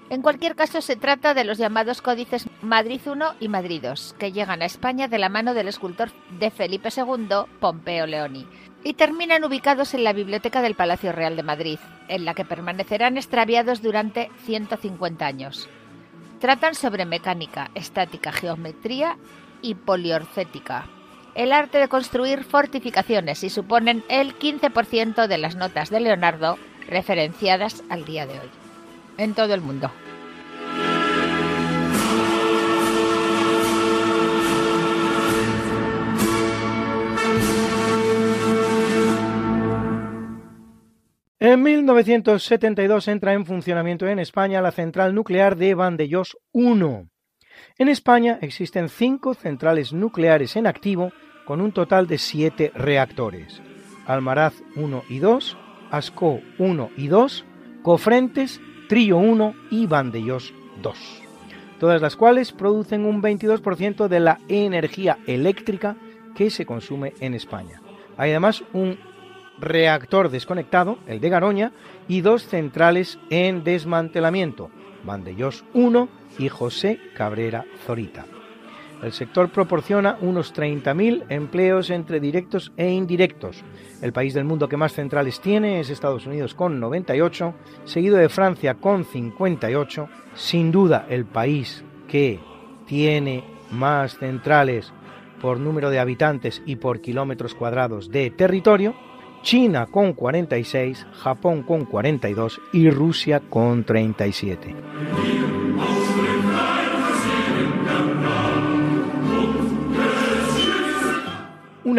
En 0.09 0.23
cualquier 0.23 0.55
caso, 0.55 0.81
se 0.81 0.95
trata 0.95 1.35
de 1.35 1.43
los 1.43 1.59
llamados 1.59 2.01
códices 2.01 2.47
Madrid 2.63 2.99
I 3.05 3.45
y 3.45 3.47
Madrid 3.47 3.83
II, 3.83 4.17
que 4.17 4.31
llegan 4.31 4.63
a 4.63 4.65
España 4.65 5.07
de 5.07 5.19
la 5.19 5.29
mano 5.29 5.53
del 5.53 5.67
escultor 5.67 6.09
de 6.39 6.49
Felipe 6.49 6.89
II, 6.95 7.27
Pompeo 7.59 8.07
Leoni, 8.07 8.47
y 8.83 8.95
terminan 8.95 9.43
ubicados 9.43 9.93
en 9.93 10.03
la 10.03 10.13
Biblioteca 10.13 10.63
del 10.63 10.73
Palacio 10.73 11.11
Real 11.11 11.35
de 11.35 11.43
Madrid, 11.43 11.79
en 12.07 12.25
la 12.25 12.33
que 12.33 12.43
permanecerán 12.43 13.17
extraviados 13.17 13.83
durante 13.83 14.31
150 14.45 15.27
años. 15.27 15.69
Tratan 16.39 16.73
sobre 16.73 17.05
mecánica, 17.05 17.69
estática, 17.75 18.31
geometría 18.31 19.17
y 19.61 19.75
poliorcética, 19.75 20.87
el 21.35 21.51
arte 21.51 21.77
de 21.77 21.87
construir 21.87 22.43
fortificaciones 22.45 23.43
y 23.43 23.51
suponen 23.51 24.03
el 24.09 24.37
15% 24.39 25.27
de 25.27 25.37
las 25.37 25.55
notas 25.55 25.91
de 25.91 25.99
Leonardo 25.99 26.57
referenciadas 26.87 27.83
al 27.89 28.05
día 28.05 28.25
de 28.25 28.39
hoy, 28.39 28.49
en 29.19 29.33
todo 29.33 29.53
el 29.53 29.61
mundo. 29.61 29.91
En 41.41 41.63
1972 41.63 43.07
entra 43.07 43.33
en 43.33 43.45
funcionamiento 43.45 44.07
en 44.07 44.19
España 44.19 44.61
la 44.61 44.71
central 44.71 45.15
nuclear 45.15 45.55
de 45.55 45.73
Vandellós 45.73 46.37
1. 46.51 47.09
En 47.77 47.87
España 47.87 48.39
existen 48.41 48.89
cinco 48.89 49.33
centrales 49.33 49.93
nucleares 49.93 50.55
en 50.57 50.67
activo 50.67 51.13
con 51.45 51.61
un 51.61 51.71
total 51.71 52.07
de 52.07 52.17
siete 52.17 52.71
reactores. 52.75 53.61
Almaraz 54.05 54.53
1 54.75 55.03
y 55.09 55.19
2, 55.19 55.57
Ascó 55.91 56.41
1 56.57 56.91
y 56.97 57.07
2, 57.07 57.45
Cofrentes, 57.83 58.59
Trillo 58.89 59.17
1 59.17 59.53
y 59.69 59.85
Vandellós 59.85 60.51
2. 60.81 60.97
Todas 61.79 62.01
las 62.01 62.15
cuales 62.15 62.51
producen 62.51 63.05
un 63.05 63.21
22% 63.21 64.07
de 64.07 64.19
la 64.19 64.39
energía 64.47 65.19
eléctrica 65.27 65.95
que 66.35 66.49
se 66.49 66.65
consume 66.65 67.13
en 67.19 67.35
España. 67.35 67.83
Hay 68.17 68.31
además 68.31 68.63
un 68.73 68.97
reactor 69.59 70.31
desconectado, 70.31 70.97
el 71.05 71.19
de 71.19 71.29
Garoña, 71.29 71.71
y 72.07 72.21
dos 72.21 72.47
centrales 72.47 73.19
en 73.29 73.63
desmantelamiento, 73.63 74.71
Vandellós 75.03 75.63
1 75.75 76.09
y 76.39 76.49
José 76.49 76.99
Cabrera 77.13 77.65
Zorita. 77.85 78.25
El 79.01 79.13
sector 79.13 79.49
proporciona 79.49 80.17
unos 80.21 80.53
30.000 80.53 81.25
empleos 81.29 81.89
entre 81.89 82.19
directos 82.19 82.71
e 82.77 82.89
indirectos. 82.89 83.63
El 84.01 84.13
país 84.13 84.33
del 84.33 84.45
mundo 84.45 84.67
que 84.67 84.77
más 84.77 84.93
centrales 84.93 85.39
tiene 85.39 85.79
es 85.79 85.89
Estados 85.89 86.25
Unidos 86.25 86.53
con 86.53 86.79
98, 86.79 87.53
seguido 87.85 88.17
de 88.17 88.29
Francia 88.29 88.75
con 88.75 89.05
58. 89.05 90.09
Sin 90.35 90.71
duda 90.71 91.05
el 91.09 91.25
país 91.25 91.83
que 92.07 92.39
tiene 92.85 93.43
más 93.71 94.17
centrales 94.17 94.91
por 95.41 95.59
número 95.59 95.89
de 95.89 95.99
habitantes 95.99 96.61
y 96.65 96.75
por 96.75 97.01
kilómetros 97.01 97.55
cuadrados 97.55 98.09
de 98.09 98.31
territorio 98.31 98.95
China 99.41 99.87
con 99.89 100.13
46, 100.13 101.07
Japón 101.13 101.63
con 101.63 101.85
42 101.85 102.59
y 102.73 102.89
Rusia 102.89 103.41
con 103.49 103.83
37. 103.83 104.75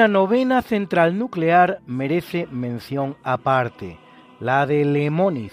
Una 0.00 0.08
novena 0.08 0.62
central 0.62 1.18
nuclear 1.18 1.82
merece 1.86 2.48
mención 2.50 3.18
aparte, 3.22 3.98
la 4.40 4.64
de 4.64 4.86
Lemoniz, 4.86 5.52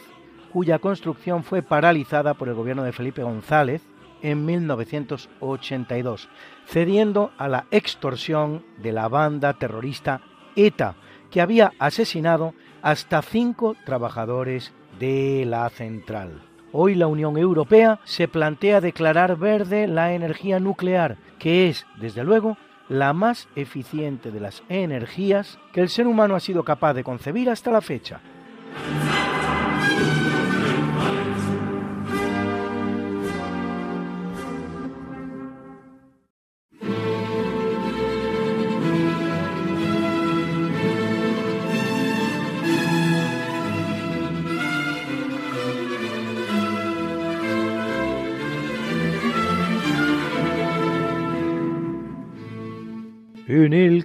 cuya 0.53 0.79
construcción 0.79 1.43
fue 1.43 1.61
paralizada 1.61 2.33
por 2.33 2.47
el 2.47 2.53
gobierno 2.53 2.83
de 2.83 2.93
Felipe 2.93 3.23
González 3.23 3.81
en 4.21 4.45
1982, 4.45 6.29
cediendo 6.65 7.31
a 7.37 7.49
la 7.49 7.65
extorsión 7.71 8.63
de 8.77 8.93
la 8.93 9.09
banda 9.09 9.51
terrorista 9.55 10.21
ETA, 10.55 10.95
que 11.29 11.41
había 11.41 11.73
asesinado 11.77 12.53
hasta 12.81 13.21
cinco 13.23 13.75
trabajadores 13.85 14.71
de 14.97 15.43
la 15.45 15.69
central. 15.71 16.41
Hoy 16.71 16.95
la 16.95 17.07
Unión 17.07 17.37
Europea 17.37 17.99
se 18.05 18.29
plantea 18.29 18.79
declarar 18.79 19.35
verde 19.35 19.87
la 19.87 20.13
energía 20.13 20.61
nuclear, 20.61 21.17
que 21.37 21.67
es, 21.67 21.85
desde 21.99 22.23
luego, 22.23 22.55
la 22.89 23.13
más 23.13 23.47
eficiente 23.55 24.31
de 24.31 24.39
las 24.39 24.63
energías 24.69 25.59
que 25.73 25.81
el 25.81 25.89
ser 25.89 26.07
humano 26.07 26.35
ha 26.35 26.39
sido 26.39 26.63
capaz 26.63 26.93
de 26.93 27.03
concebir 27.03 27.49
hasta 27.49 27.71
la 27.71 27.81
fecha. 27.81 28.21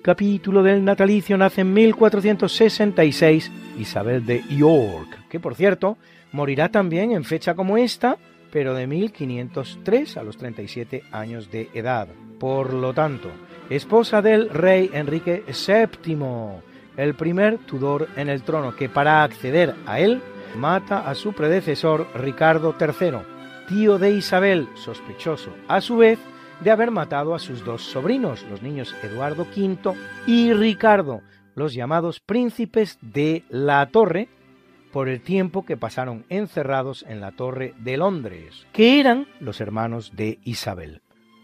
Capítulo 0.03 0.65
del 0.65 0.85
natalicio 0.85 1.38
nace 1.38 1.61
en 1.61 1.73
1466 1.73 3.51
Isabel 3.79 4.27
de 4.27 4.43
York, 4.51 5.29
que 5.29 5.41
por 5.41 5.55
cierto 5.55 5.97
morirá 6.33 6.69
también 6.69 7.12
en 7.12 7.25
fecha 7.25 7.55
como 7.55 7.79
esta, 7.79 8.19
pero 8.51 8.75
de 8.75 8.87
1503 8.87 10.17
a 10.17 10.23
los 10.25 10.37
37 10.37 11.05
años 11.12 11.51
de 11.51 11.71
edad. 11.73 12.09
Por 12.38 12.75
lo 12.75 12.93
tanto, 12.93 13.31
esposa 13.71 14.21
del 14.21 14.51
rey 14.51 14.91
Enrique 14.93 15.45
VII, 15.47 16.17
el 16.97 17.15
primer 17.15 17.59
Tudor 17.59 18.09
en 18.17 18.29
el 18.29 18.43
trono, 18.43 18.75
que 18.75 18.88
para 18.88 19.23
acceder 19.23 19.75
a 19.87 20.01
él 20.01 20.21
mata 20.57 21.09
a 21.09 21.15
su 21.15 21.33
predecesor 21.33 22.09
Ricardo 22.15 22.75
III, 22.79 23.19
tío 23.69 23.99
de 23.99 24.11
Isabel, 24.11 24.69
sospechoso 24.75 25.51
a 25.69 25.81
su 25.81 25.99
vez 25.99 26.19
de 26.62 26.70
haber 26.70 26.90
matado 26.90 27.35
a 27.35 27.38
sus 27.38 27.64
dos 27.64 27.83
sobrinos, 27.83 28.44
los 28.48 28.62
niños 28.62 28.94
Eduardo 29.03 29.42
V 29.42 29.94
y 30.27 30.53
Ricardo, 30.53 31.20
los 31.55 31.75
llamados 31.75 32.20
príncipes 32.20 32.98
de 33.01 33.44
la 33.48 33.87
Torre, 33.87 34.29
por 34.92 35.09
el 35.09 35.22
tiempo 35.22 35.64
que 35.64 35.77
pasaron 35.77 36.25
encerrados 36.29 37.05
en 37.09 37.20
la 37.20 37.33
Torre 37.33 37.75
de 37.79 37.96
Londres, 37.96 38.66
que 38.72 39.01
eran 39.01 39.27
los 39.40 39.61
hermanos 39.61 40.12
de 40.14 40.38
Isabel. 40.44 41.01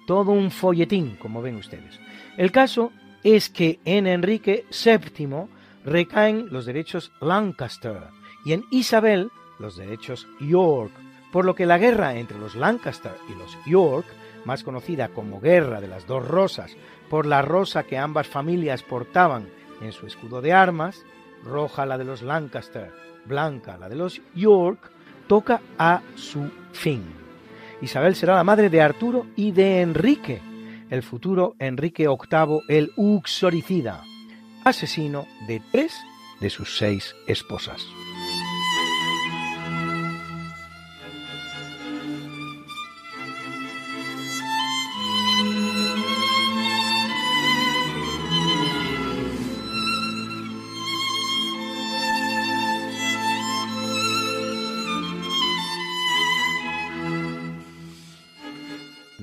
Todo 0.07 0.33
un 0.33 0.51
folletín, 0.51 1.17
como 1.17 1.43
ven 1.43 1.57
ustedes. 1.57 1.99
El 2.37 2.53
caso 2.53 2.93
es 3.25 3.49
que 3.49 3.81
en 3.85 4.07
Enrique 4.07 4.67
VII 4.71 5.47
recaen 5.85 6.49
los 6.51 6.67
derechos 6.67 7.11
Lancaster 7.21 8.05
y 8.45 8.53
en 8.53 8.65
Isabel 8.71 9.31
los 9.59 9.77
derechos 9.77 10.29
York, 10.41 10.93
por 11.33 11.45
lo 11.45 11.55
que 11.55 11.67
la 11.67 11.79
guerra 11.79 12.17
entre 12.17 12.39
los 12.39 12.55
Lancaster 12.55 13.15
y 13.29 13.35
los 13.39 13.57
York 13.67 14.07
más 14.45 14.65
conocida 14.65 15.09
como 15.09 15.41
Guerra 15.41 15.81
de 15.81 15.89
las 15.89 16.07
Dos 16.07 16.27
Rosas 16.27 16.77
por 17.09 17.27
la 17.27 17.43
rosa 17.43 17.85
que 17.85 17.99
ambas 17.99 18.27
familias 18.27 18.83
portaban 18.83 19.49
en 19.81 19.93
su 19.93 20.07
escudo 20.07 20.41
de 20.41 20.53
armas, 20.53 21.05
roja 21.45 21.87
la 21.87 21.99
de 21.99 22.05
los 22.05 22.23
Lancaster, 22.23 22.93
blanca 23.25 23.77
la 23.79 23.89
de 23.89 23.97
los 23.97 24.21
York, 24.35 24.91
toca 25.27 25.61
a 25.79 26.03
su 26.17 26.51
fin. 26.73 27.05
Isabel 27.81 28.17
será 28.17 28.35
la 28.35 28.45
madre 28.45 28.71
de 28.71 28.81
Arturo 28.81 29.27
y 29.37 29.53
de 29.53 29.83
Enrique, 29.83 30.41
el 30.91 31.03
futuro 31.03 31.55
Enrique 31.59 32.09
VIII 32.09 32.61
el 32.69 32.93
Uxoricida, 32.97 34.03
asesino 34.65 35.27
de 35.47 35.63
tres 35.71 35.95
de 36.41 36.51
sus 36.51 36.77
seis 36.79 37.15
esposas. 37.27 37.87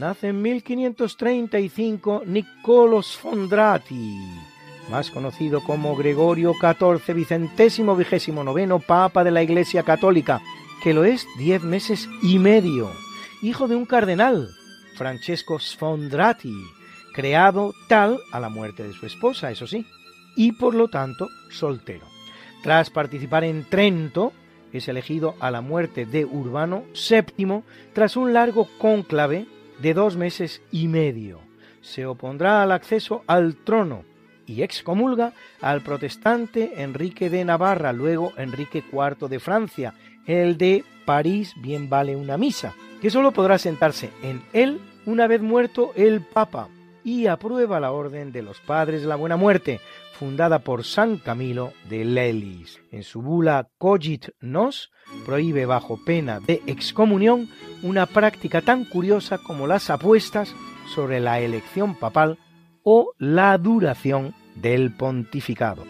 Nace 0.06 0.28
en 0.28 0.40
1535 0.40 2.26
Niccolò 2.28 3.02
Fondrati, 3.02 4.20
más 4.92 5.10
conocido 5.10 5.64
como 5.64 5.96
Gregorio 5.96 6.54
XIV, 6.54 7.16
vicentésimo 7.16 7.96
vigésimo 7.96 8.44
noveno 8.44 8.78
Papa 8.78 9.24
de 9.24 9.32
la 9.32 9.42
Iglesia 9.42 9.82
Católica, 9.82 10.44
que 10.84 10.94
lo 10.94 11.06
es 11.06 11.26
diez 11.40 11.64
meses 11.64 12.08
y 12.22 12.38
medio, 12.38 12.92
hijo 13.42 13.68
de 13.68 13.76
un 13.76 13.88
cardenal, 13.88 14.52
Francesco 14.96 15.58
Sfondrati, 15.60 16.54
creado 17.12 17.74
tal 17.88 18.20
a 18.32 18.40
la 18.40 18.50
muerte 18.50 18.84
de 18.84 18.94
su 18.94 19.08
esposa, 19.08 19.50
eso 19.50 19.66
sí, 19.66 19.88
y 20.36 20.52
por 20.52 20.76
lo 20.76 20.88
tanto 20.88 21.30
soltero. 21.50 22.06
Tras 22.62 22.92
participar 22.92 23.44
en 23.44 23.64
Trento, 23.64 24.34
es 24.72 24.88
elegido 24.88 25.34
a 25.40 25.50
la 25.50 25.62
muerte 25.62 26.06
de 26.06 26.26
Urbano 26.26 26.84
VII 26.94 27.64
tras 27.94 28.16
un 28.16 28.34
largo 28.34 28.68
cónclave 28.78 29.48
de 29.80 29.94
dos 29.94 30.18
meses 30.18 30.62
y 30.72 30.88
medio. 30.88 31.40
Se 31.82 32.06
opondrá 32.06 32.64
al 32.64 32.72
acceso 32.72 33.24
al 33.28 33.56
trono 33.56 34.04
y 34.46 34.62
excomulga 34.62 35.34
al 35.62 35.82
protestante 35.82 36.82
Enrique 36.82 37.30
de 37.30 37.46
Navarra, 37.46 37.94
luego 37.94 38.34
Enrique 38.38 38.84
IV 38.92 39.28
de 39.28 39.40
Francia, 39.40 39.94
el 40.26 40.58
de 40.58 40.84
París 41.06 41.54
bien 41.58 41.90
vale 41.90 42.16
una 42.16 42.38
misa, 42.38 42.74
que 43.02 43.10
solo 43.10 43.32
podrá 43.32 43.58
sentarse 43.58 44.10
en 44.24 44.42
él 44.54 44.80
una 45.06 45.28
vez 45.28 45.42
muerto 45.42 45.92
el 45.96 46.22
Papa, 46.22 46.70
y 47.04 47.28
aprueba 47.28 47.80
la 47.80 47.92
Orden 47.92 48.32
de 48.32 48.42
los 48.42 48.60
Padres 48.62 49.02
de 49.02 49.08
la 49.08 49.16
Buena 49.16 49.38
Muerte, 49.38 49.80
fundada 50.16 50.60
por 50.60 50.84
San 50.84 51.18
Camilo 51.18 51.74
de 51.90 52.06
Lelis. 52.06 52.80
En 52.92 53.04
su 53.04 53.22
bula 53.22 53.68
Cogit 53.78 54.30
Nos 54.40 54.92
prohíbe 55.26 55.66
bajo 55.66 56.00
pena 56.04 56.40
de 56.40 56.62
excomunión 56.66 57.50
una 57.84 58.06
práctica 58.06 58.62
tan 58.62 58.86
curiosa 58.86 59.38
como 59.38 59.68
las 59.68 59.90
apuestas 59.90 60.56
sobre 60.94 61.20
la 61.20 61.40
elección 61.40 61.96
papal 61.96 62.40
o 62.84 63.12
la 63.18 63.58
duración 63.58 64.34
del 64.56 64.92
pontificado. 64.92 65.84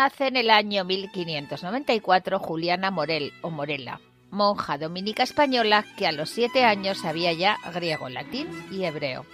Nace 0.00 0.28
en 0.28 0.36
el 0.36 0.48
año 0.48 0.84
1594 0.84 2.38
Juliana 2.38 2.92
Morel 2.92 3.32
o 3.40 3.50
Morela, 3.50 4.00
monja 4.30 4.78
dominica 4.78 5.24
española 5.24 5.84
que 5.96 6.06
a 6.06 6.12
los 6.12 6.30
siete 6.30 6.62
años 6.62 6.98
sabía 6.98 7.32
ya 7.32 7.56
griego, 7.74 8.08
latín 8.08 8.46
y 8.70 8.84
hebreo. 8.84 9.26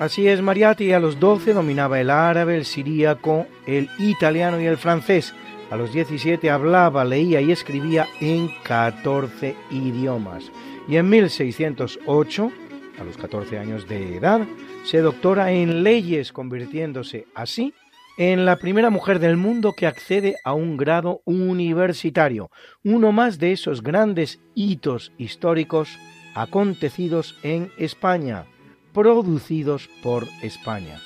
Así 0.00 0.26
es, 0.26 0.42
Mariati 0.42 0.92
a 0.92 0.98
los 0.98 1.20
12 1.20 1.52
dominaba 1.52 2.00
el 2.00 2.10
árabe, 2.10 2.56
el 2.56 2.64
siríaco, 2.64 3.46
el 3.64 3.88
italiano 4.00 4.60
y 4.60 4.66
el 4.66 4.76
francés. 4.76 5.32
A 5.70 5.76
los 5.76 5.92
17 5.92 6.50
hablaba, 6.50 7.04
leía 7.04 7.40
y 7.40 7.52
escribía 7.52 8.08
en 8.20 8.48
14 8.64 9.54
idiomas. 9.70 10.50
Y 10.88 10.96
en 10.96 11.08
1608, 11.08 12.50
a 12.98 13.04
los 13.04 13.16
14 13.16 13.56
años 13.56 13.86
de 13.86 14.16
edad, 14.16 14.44
se 14.82 14.98
doctora 14.98 15.52
en 15.52 15.84
leyes, 15.84 16.32
convirtiéndose 16.32 17.28
así 17.36 17.72
en 18.16 18.44
la 18.44 18.56
primera 18.56 18.90
mujer 18.90 19.18
del 19.18 19.36
mundo 19.36 19.74
que 19.74 19.86
accede 19.86 20.36
a 20.44 20.54
un 20.54 20.76
grado 20.76 21.20
universitario, 21.24 22.50
uno 22.82 23.12
más 23.12 23.38
de 23.38 23.52
esos 23.52 23.82
grandes 23.82 24.40
hitos 24.54 25.12
históricos 25.18 25.98
acontecidos 26.34 27.36
en 27.42 27.70
España, 27.78 28.46
producidos 28.92 29.88
por 30.02 30.26
España, 30.42 31.00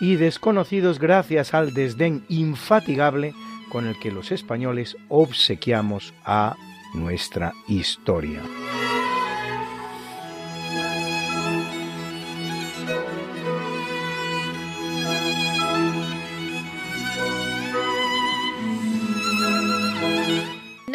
y 0.00 0.16
desconocidos 0.16 0.98
gracias 0.98 1.54
al 1.54 1.74
desdén 1.74 2.24
infatigable 2.28 3.34
con 3.70 3.86
el 3.86 3.98
que 3.98 4.12
los 4.12 4.32
españoles 4.32 4.96
obsequiamos 5.08 6.14
a 6.24 6.56
nuestra 6.94 7.52
historia. 7.68 8.40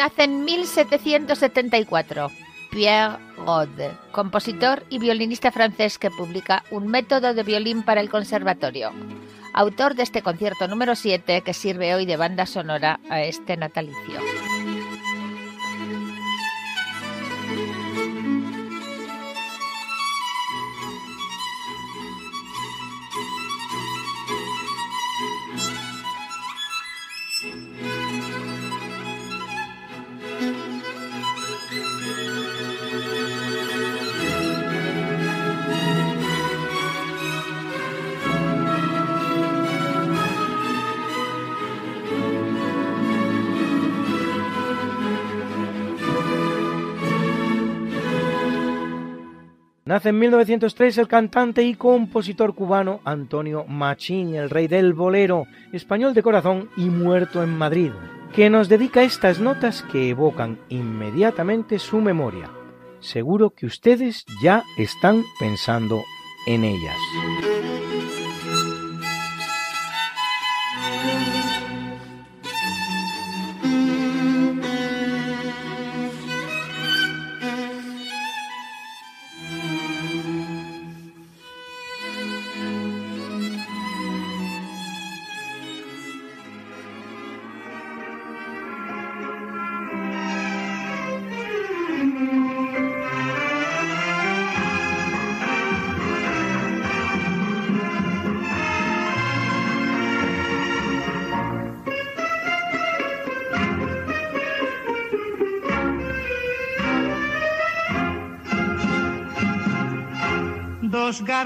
Nace 0.00 0.24
en 0.24 0.46
1774 0.46 2.30
Pierre 2.70 3.18
Rode, 3.36 3.90
compositor 4.12 4.82
y 4.88 4.98
violinista 4.98 5.52
francés 5.52 5.98
que 5.98 6.10
publica 6.10 6.64
un 6.70 6.86
método 6.86 7.34
de 7.34 7.42
violín 7.42 7.82
para 7.82 8.00
el 8.00 8.08
conservatorio. 8.08 8.92
Autor 9.52 9.94
de 9.96 10.04
este 10.04 10.22
concierto 10.22 10.68
número 10.68 10.96
7 10.96 11.42
que 11.42 11.52
sirve 11.52 11.94
hoy 11.94 12.06
de 12.06 12.16
banda 12.16 12.46
sonora 12.46 12.98
a 13.10 13.20
este 13.20 13.58
natalicio. 13.58 14.20
Nace 49.90 50.10
en 50.10 50.20
1903 50.20 50.98
el 50.98 51.08
cantante 51.08 51.64
y 51.64 51.74
compositor 51.74 52.54
cubano 52.54 53.00
Antonio 53.04 53.64
Machín, 53.64 54.36
el 54.36 54.48
rey 54.48 54.68
del 54.68 54.94
bolero, 54.94 55.48
español 55.72 56.14
de 56.14 56.22
corazón 56.22 56.70
y 56.76 56.84
muerto 56.90 57.42
en 57.42 57.58
Madrid, 57.58 57.90
que 58.32 58.50
nos 58.50 58.68
dedica 58.68 59.02
estas 59.02 59.40
notas 59.40 59.82
que 59.90 60.08
evocan 60.08 60.60
inmediatamente 60.68 61.80
su 61.80 62.00
memoria. 62.00 62.52
Seguro 63.00 63.50
que 63.50 63.66
ustedes 63.66 64.26
ya 64.44 64.62
están 64.78 65.24
pensando 65.40 66.04
en 66.46 66.62
ellas. 66.62 66.96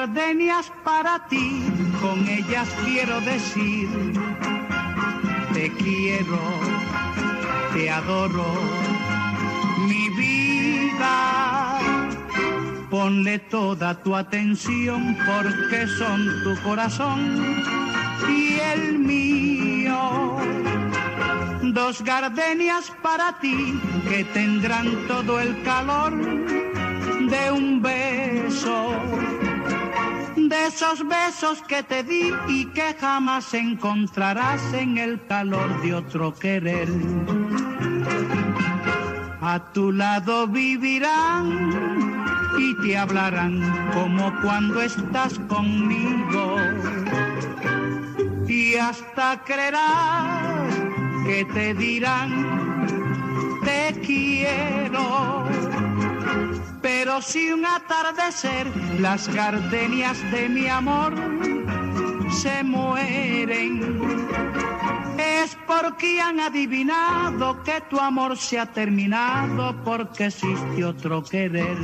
Gardenias 0.05 0.71
para 0.85 1.19
ti, 1.31 1.65
con 1.99 2.29
ellas 2.29 2.69
quiero 2.85 3.23
decir, 3.23 3.89
te 5.55 5.73
quiero, 5.73 6.41
te 7.73 7.91
adoro, 7.91 8.53
mi 9.89 10.11
vida. 10.11 11.79
Ponle 12.91 13.39
toda 13.39 14.03
tu 14.03 14.15
atención 14.15 15.17
porque 15.25 15.87
son 15.87 16.29
tu 16.45 16.63
corazón 16.63 17.65
y 18.29 18.61
el 18.61 18.99
mío. 18.99 20.37
Dos 21.63 22.03
gardenias 22.03 22.93
para 23.03 23.39
ti 23.41 23.81
que 24.07 24.25
tendrán 24.25 25.07
todo 25.09 25.41
el 25.41 25.63
calor 25.63 26.13
de 27.31 27.51
un 27.51 27.81
beso 27.81 29.34
de 30.49 30.67
esos 30.67 31.07
besos 31.07 31.63
que 31.63 31.83
te 31.83 32.03
di 32.03 32.33
y 32.49 32.67
que 32.67 32.95
jamás 33.01 33.53
encontrarás 33.55 34.61
en 34.73 34.99
el 34.99 35.25
calor 35.27 35.83
de 35.83 35.95
otro 35.95 36.35
querer. 36.35 36.89
A 39.41 39.73
tu 39.73 39.93
lado 39.93 40.47
vivirán 40.47 41.47
y 42.59 42.83
te 42.83 42.97
hablarán 42.97 43.61
como 43.93 44.33
cuando 44.43 44.81
estás 44.81 45.39
conmigo. 45.49 46.57
Y 48.47 48.77
hasta 48.77 49.43
creerás 49.45 50.75
que 51.27 51.45
te 51.53 51.75
dirán, 51.75 52.31
te 53.65 54.01
quiero 54.01 55.44
pero 56.85 57.23
si 57.23 57.51
un 57.51 57.65
atardecer 57.65 58.67
las 59.01 59.27
gardenias 59.35 60.19
de 60.31 60.51
mi 60.51 60.67
amor 60.69 61.15
se 62.31 62.63
mueren, 62.63 64.29
es 65.17 65.57
porque 65.67 66.21
han 66.21 66.41
adivinado 66.41 67.63
que 67.63 67.81
tu 67.89 67.99
amor 67.99 68.37
se 68.37 68.59
ha 68.59 68.67
terminado 68.67 69.75
porque 69.83 70.27
existe 70.27 70.85
otro 70.85 71.25
querer. 71.25 71.79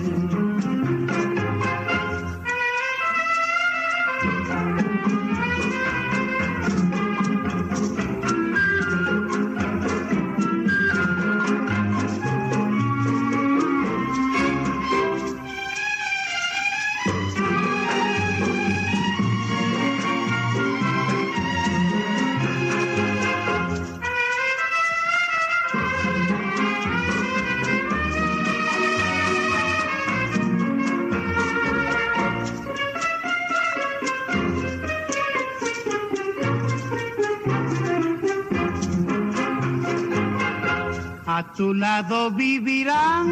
Tu 41.61 41.75
lado 41.75 42.31
vivirán 42.31 43.29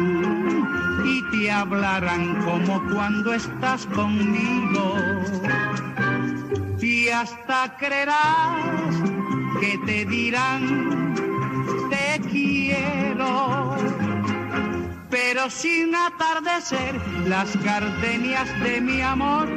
y 1.03 1.23
te 1.31 1.49
hablarán 1.49 2.35
como 2.45 2.79
cuando 2.93 3.33
estás 3.33 3.87
conmigo. 3.87 4.93
Y 6.79 7.07
hasta 7.09 7.75
creerás 7.79 8.93
que 9.59 9.79
te 9.79 10.05
dirán 10.05 11.15
te 11.89 12.21
quiero. 12.29 13.75
Pero 15.09 15.49
sin 15.49 15.95
atardecer 15.95 17.01
las 17.25 17.49
gardenias 17.63 18.47
de 18.61 18.79
mi 18.79 19.01
amor 19.01 19.49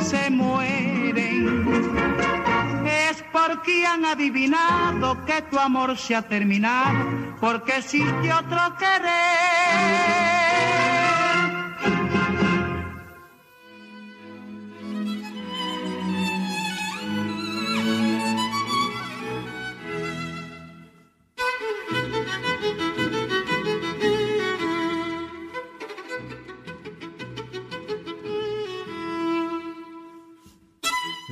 se 0.00 0.28
mueren 0.28 2.09
porque 3.60 3.86
han 3.86 4.06
adivinado 4.06 5.22
que 5.26 5.42
tu 5.42 5.58
amor 5.58 5.98
se 5.98 6.14
ha 6.14 6.22
terminado, 6.22 7.36
porque 7.40 7.76
existe 7.76 8.32
otro 8.32 8.74
querer. 8.78 10.79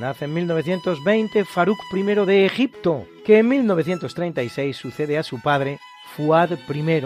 Nace 0.09 0.25
en 0.25 0.33
1920 0.33 1.45
Farouk 1.45 1.77
I 1.93 2.01
de 2.01 2.43
Egipto, 2.43 3.05
que 3.23 3.37
en 3.37 3.47
1936 3.47 4.75
sucede 4.75 5.19
a 5.19 5.23
su 5.23 5.39
padre, 5.39 5.77
Fuad 6.15 6.53
I, 6.67 7.01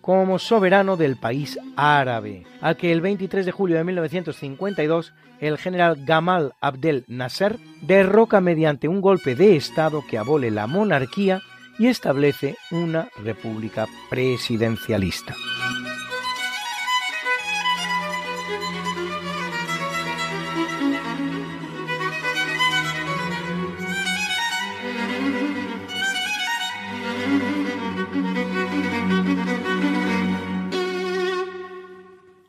como 0.00 0.38
soberano 0.38 0.96
del 0.96 1.16
país 1.16 1.58
árabe, 1.76 2.46
al 2.62 2.78
que 2.78 2.92
el 2.92 3.02
23 3.02 3.44
de 3.44 3.52
julio 3.52 3.76
de 3.76 3.84
1952 3.84 5.12
el 5.38 5.58
general 5.58 6.02
Gamal 6.06 6.54
Abdel 6.62 7.04
Nasser 7.08 7.58
derroca 7.82 8.40
mediante 8.40 8.88
un 8.88 9.02
golpe 9.02 9.34
de 9.34 9.54
Estado 9.56 10.02
que 10.08 10.16
abole 10.16 10.50
la 10.50 10.66
monarquía 10.66 11.42
y 11.78 11.88
establece 11.88 12.56
una 12.70 13.10
república 13.22 13.86
presidencialista. 14.08 15.34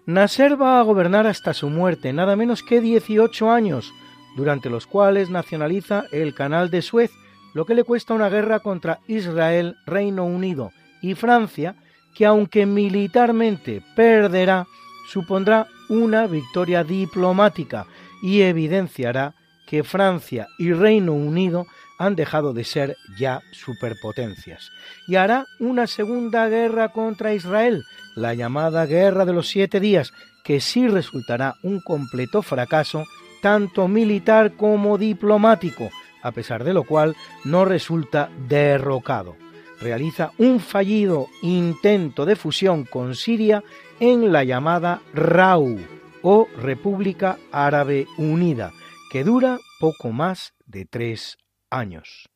Nasser 0.08 0.60
va 0.60 0.80
a 0.80 0.84
gobernar 0.84 1.28
hasta 1.28 1.54
su 1.54 1.70
muerte, 1.70 2.14
nada 2.14 2.38
menos 2.38 2.64
que 2.64 2.80
18 2.80 3.52
años, 3.52 3.94
durante 4.38 4.70
los 4.70 4.88
cuales 4.88 5.30
nacionaliza 5.30 6.06
el 6.14 6.34
canal 6.34 6.70
de 6.70 6.82
Suez, 6.82 7.12
lo 7.54 7.66
que 7.66 7.76
le 7.76 7.84
cuesta 7.84 8.14
una 8.14 8.30
guerra 8.30 8.62
contra 8.62 9.02
Israel, 9.08 9.76
Reino 9.86 10.24
Unido 10.24 10.72
y 11.02 11.14
Francia, 11.16 11.76
que 12.16 12.26
aunque 12.26 12.66
militarmente 12.66 13.84
perderá, 13.98 14.66
supondrá 15.10 15.68
una 15.90 16.26
victoria 16.26 16.86
diplomática 16.86 17.86
y 18.24 18.44
evidenciará 18.44 19.36
que 19.68 19.84
Francia 19.84 20.48
y 20.58 20.72
Reino 20.72 21.12
Unido 21.12 21.66
han 22.00 22.16
dejado 22.16 22.54
de 22.54 22.64
ser 22.64 22.96
ya 23.20 23.42
superpotencias. 23.52 24.70
Y 25.06 25.16
hará 25.16 25.48
una 25.60 25.86
segunda 25.86 26.48
guerra 26.48 26.94
contra 26.94 27.34
Israel, 27.34 27.84
la 28.18 28.34
llamada 28.34 28.86
Guerra 28.88 29.26
de 29.26 29.34
los 29.34 29.48
Siete 29.48 29.80
Días, 29.80 30.12
que 30.44 30.60
sí 30.60 30.88
resultará 30.88 31.56
un 31.62 31.80
completo 31.80 32.42
fracaso, 32.42 33.06
tanto 33.42 33.88
militar 33.88 34.54
como 34.54 34.98
diplomático, 34.98 35.90
a 36.24 36.32
pesar 36.32 36.64
de 36.64 36.74
lo 36.74 36.84
cual 36.84 37.16
no 37.46 37.64
resulta 37.64 38.30
derrocado. 38.50 39.36
Realiza 39.80 40.32
un 40.40 40.60
fallido 40.60 41.28
intento 41.44 42.26
de 42.26 42.36
fusión 42.36 42.86
con 42.86 43.14
Siria 43.14 43.64
en 44.00 44.32
la 44.32 44.44
llamada 44.44 45.02
RAU 45.14 45.78
o 46.24 46.48
República 46.60 47.38
Árabe 47.52 48.08
Unida, 48.18 48.72
que 49.12 49.24
dura 49.24 49.60
poco 49.80 50.12
más 50.12 50.54
de 50.66 50.86
tres 50.86 51.38
años. 51.70 52.28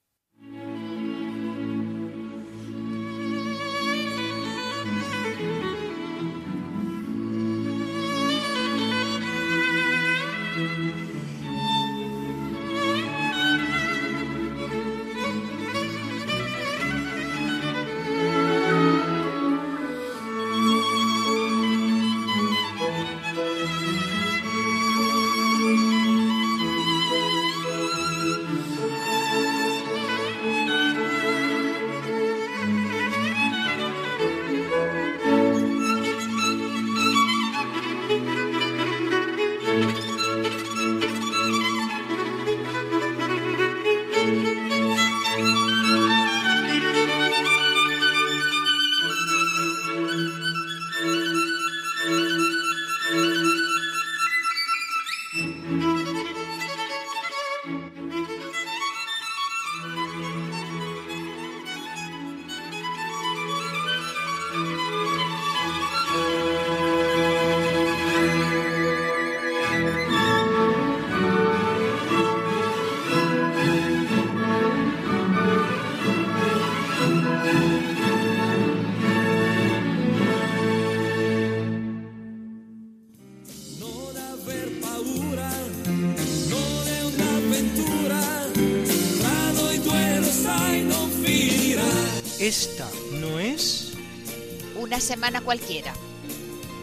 Semana 95.00 95.42
cualquiera. 95.42 95.94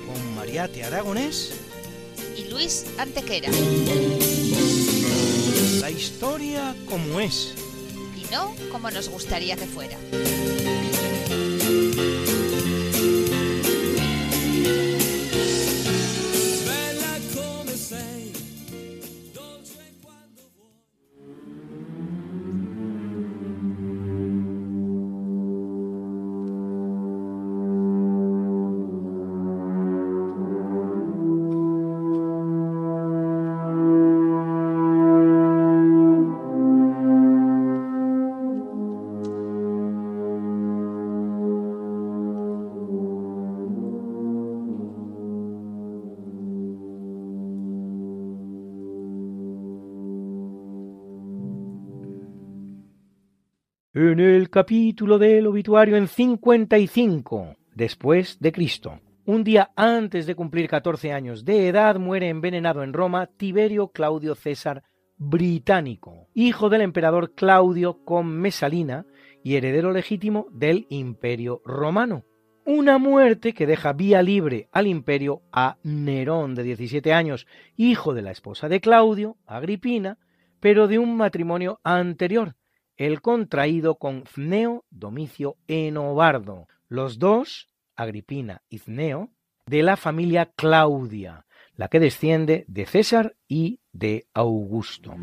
Con 0.07 0.37
Mariate 0.37 0.85
Aragonés 0.85 1.51
y 2.37 2.45
Luis 2.45 2.87
Antequera. 2.97 3.51
La 5.81 5.91
historia 5.91 6.77
como 6.89 7.19
es. 7.19 7.55
Y 8.17 8.33
no 8.33 8.55
como 8.71 8.89
nos 8.93 9.09
gustaría 9.09 9.57
que 9.57 9.67
fuera. 9.67 9.99
Capítulo 54.51 55.19
del 55.19 55.47
obituario 55.47 55.97
en 55.97 56.09
55 56.09 57.57
después 57.75 58.39
de 58.41 58.53
Cristo. 58.53 59.01
Un 59.27 59.45
día 59.45 59.71
antes 59.77 60.27
de 60.27 60.35
cumplir 60.35 60.69
14 60.69 61.13
años 61.13 61.45
de 61.45 61.69
edad 61.69 61.99
muere 61.99 62.29
envenenado 62.29 62.83
en 62.83 62.93
Roma 62.93 63.27
Tiberio 63.27 63.89
Claudio 63.89 64.35
César 64.35 64.83
Británico, 65.19 66.29
hijo 66.35 66.71
del 66.71 66.81
emperador 66.81 67.35
Claudio 67.35 68.05
con 68.05 68.27
Mesalina 68.29 69.05
y 69.45 69.57
heredero 69.57 69.93
legítimo 69.93 70.47
del 70.51 70.87
Imperio 70.89 71.61
Romano. 71.65 72.25
Una 72.65 72.99
muerte 72.99 73.53
que 73.55 73.67
deja 73.67 73.93
vía 73.93 74.23
libre 74.23 74.69
al 74.73 74.87
imperio 74.87 75.43
a 75.53 75.79
Nerón 75.83 76.55
de 76.55 76.63
17 76.63 77.13
años, 77.13 77.47
hijo 77.77 78.15
de 78.15 78.23
la 78.23 78.31
esposa 78.31 78.69
de 78.69 78.81
Claudio, 78.81 79.37
Agripina, 79.47 80.19
pero 80.61 80.87
de 80.87 80.99
un 80.99 81.17
matrimonio 81.17 81.81
anterior, 81.83 82.57
el 82.99 83.23
contraído 83.23 83.95
con 83.95 84.25
Cneo 84.25 84.85
Domicio 84.91 85.57
Enobardo, 85.69 86.67
los 86.89 87.19
dos, 87.19 87.69
Agripina 87.97 88.63
y 88.69 88.81
Cneo, 88.81 89.31
de 89.67 89.83
la 89.83 89.97
familia 89.97 90.53
Claudia, 90.57 91.47
la 91.75 91.89
que 91.89 92.01
desciende 92.01 92.65
de 92.67 92.87
César 92.87 93.37
y 93.47 93.81
de 93.93 94.27
Augusto. 94.35 95.15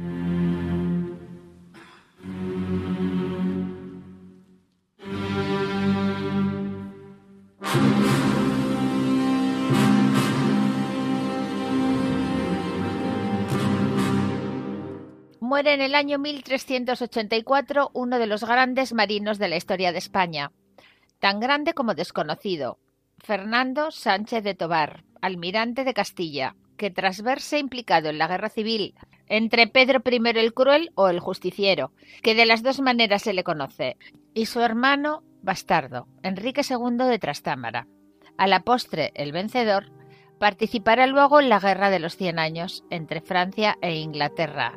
Muere 15.55 15.73
en 15.73 15.79
el 15.79 15.95
año 15.95 16.19
1384 16.19 17.91
uno 17.93 18.19
de 18.19 18.27
los 18.27 18.43
grandes 18.43 18.91
marinos 18.91 19.39
de 19.39 19.47
la 19.47 19.55
historia 19.55 19.93
de 19.93 19.99
España, 19.99 20.51
tan 21.19 21.39
grande 21.39 21.73
como 21.73 21.95
desconocido, 21.95 22.77
Fernando 23.19 23.89
Sánchez 23.89 24.43
de 24.43 24.53
Tobar, 24.53 25.05
almirante 25.21 25.85
de 25.85 25.93
Castilla, 25.93 26.57
que 26.75 26.91
tras 26.91 27.21
verse 27.21 27.57
implicado 27.57 28.09
en 28.09 28.17
la 28.17 28.27
guerra 28.27 28.49
civil 28.49 28.95
entre 29.27 29.67
Pedro 29.67 30.01
I 30.05 30.37
el 30.37 30.53
Cruel 30.53 30.91
o 30.95 31.07
el 31.07 31.21
Justiciero, 31.21 31.93
que 32.21 32.35
de 32.35 32.45
las 32.45 32.61
dos 32.61 32.81
maneras 32.81 33.21
se 33.21 33.31
le 33.31 33.45
conoce, 33.45 33.95
y 34.33 34.47
su 34.47 34.59
hermano 34.59 35.23
bastardo, 35.41 36.09
Enrique 36.21 36.63
II 36.69 36.97
de 36.97 37.17
Trastámara. 37.17 37.87
A 38.37 38.47
la 38.47 38.59
postre, 38.59 39.13
el 39.15 39.31
vencedor, 39.31 39.89
participará 40.37 41.07
luego 41.07 41.39
en 41.39 41.47
la 41.47 41.61
Guerra 41.61 41.89
de 41.89 41.99
los 41.99 42.17
Cien 42.17 42.39
Años 42.39 42.83
entre 42.89 43.21
Francia 43.21 43.77
e 43.81 43.95
Inglaterra. 43.95 44.73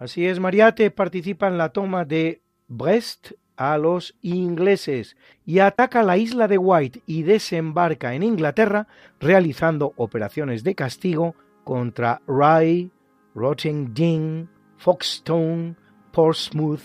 Así 0.00 0.26
es, 0.26 0.40
Mariate 0.40 0.90
participa 0.90 1.46
en 1.46 1.58
la 1.58 1.68
toma 1.68 2.06
de 2.06 2.40
Brest 2.68 3.32
a 3.58 3.76
los 3.76 4.16
ingleses 4.22 5.14
y 5.44 5.58
ataca 5.58 6.02
la 6.02 6.16
isla 6.16 6.48
de 6.48 6.56
White 6.56 7.02
y 7.04 7.22
desembarca 7.22 8.14
en 8.14 8.22
Inglaterra 8.22 8.88
realizando 9.20 9.92
operaciones 9.96 10.64
de 10.64 10.74
castigo 10.74 11.34
contra 11.64 12.22
Rye, 12.26 12.88
Rottingdean, 13.34 14.48
Foxstone, 14.78 15.76
Portsmouth, 16.12 16.80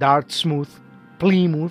Dartmouth, 0.00 0.68
Plymouth, 1.20 1.70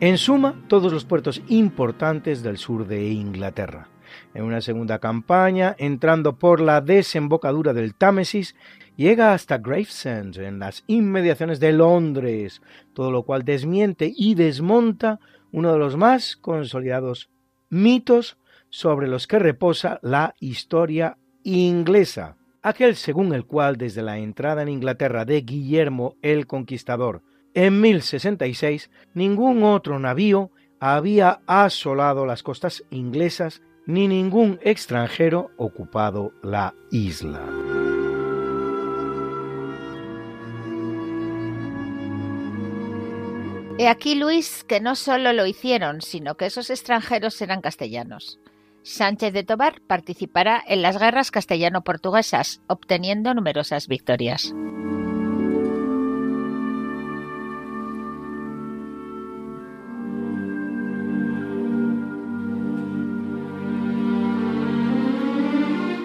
en 0.00 0.18
suma 0.18 0.60
todos 0.66 0.92
los 0.92 1.04
puertos 1.04 1.40
importantes 1.46 2.42
del 2.42 2.58
sur 2.58 2.84
de 2.88 3.10
Inglaterra. 3.10 3.90
En 4.34 4.42
una 4.42 4.60
segunda 4.60 4.98
campaña, 4.98 5.76
entrando 5.78 6.36
por 6.36 6.60
la 6.60 6.80
desembocadura 6.80 7.72
del 7.72 7.94
Támesis, 7.94 8.56
llega 8.96 9.32
hasta 9.32 9.58
Gravesend, 9.58 10.38
en 10.38 10.58
las 10.58 10.84
inmediaciones 10.86 11.60
de 11.60 11.72
Londres, 11.72 12.62
todo 12.94 13.10
lo 13.10 13.22
cual 13.22 13.44
desmiente 13.44 14.12
y 14.14 14.34
desmonta 14.34 15.20
uno 15.52 15.72
de 15.72 15.78
los 15.78 15.96
más 15.96 16.36
consolidados 16.36 17.30
mitos 17.70 18.36
sobre 18.68 19.06
los 19.08 19.26
que 19.26 19.38
reposa 19.38 19.98
la 20.02 20.34
historia 20.40 21.18
inglesa, 21.44 22.36
aquel 22.62 22.96
según 22.96 23.32
el 23.32 23.44
cual 23.46 23.76
desde 23.76 24.02
la 24.02 24.18
entrada 24.18 24.62
en 24.62 24.68
Inglaterra 24.68 25.24
de 25.24 25.40
Guillermo 25.42 26.16
el 26.22 26.46
Conquistador 26.46 27.22
en 27.56 27.80
1066 27.80 28.90
ningún 29.14 29.62
otro 29.62 29.98
navío 29.98 30.50
había 30.78 31.40
asolado 31.46 32.26
las 32.26 32.42
costas 32.42 32.84
inglesas 32.90 33.62
ni 33.86 34.08
ningún 34.08 34.58
extranjero 34.62 35.50
ocupado 35.56 36.32
la 36.42 36.74
isla. 36.90 37.40
He 43.78 43.88
aquí, 43.88 44.14
Luis, 44.14 44.64
que 44.64 44.80
no 44.80 44.96
solo 44.96 45.34
lo 45.34 45.44
hicieron, 45.44 46.00
sino 46.00 46.36
que 46.36 46.46
esos 46.46 46.70
extranjeros 46.70 47.42
eran 47.42 47.60
castellanos. 47.60 48.40
Sánchez 48.82 49.34
de 49.34 49.44
Tobar 49.44 49.82
participará 49.86 50.62
en 50.66 50.80
las 50.80 50.98
guerras 50.98 51.30
castellano-portuguesas, 51.30 52.62
obteniendo 52.68 53.34
numerosas 53.34 53.86
victorias. 53.86 54.54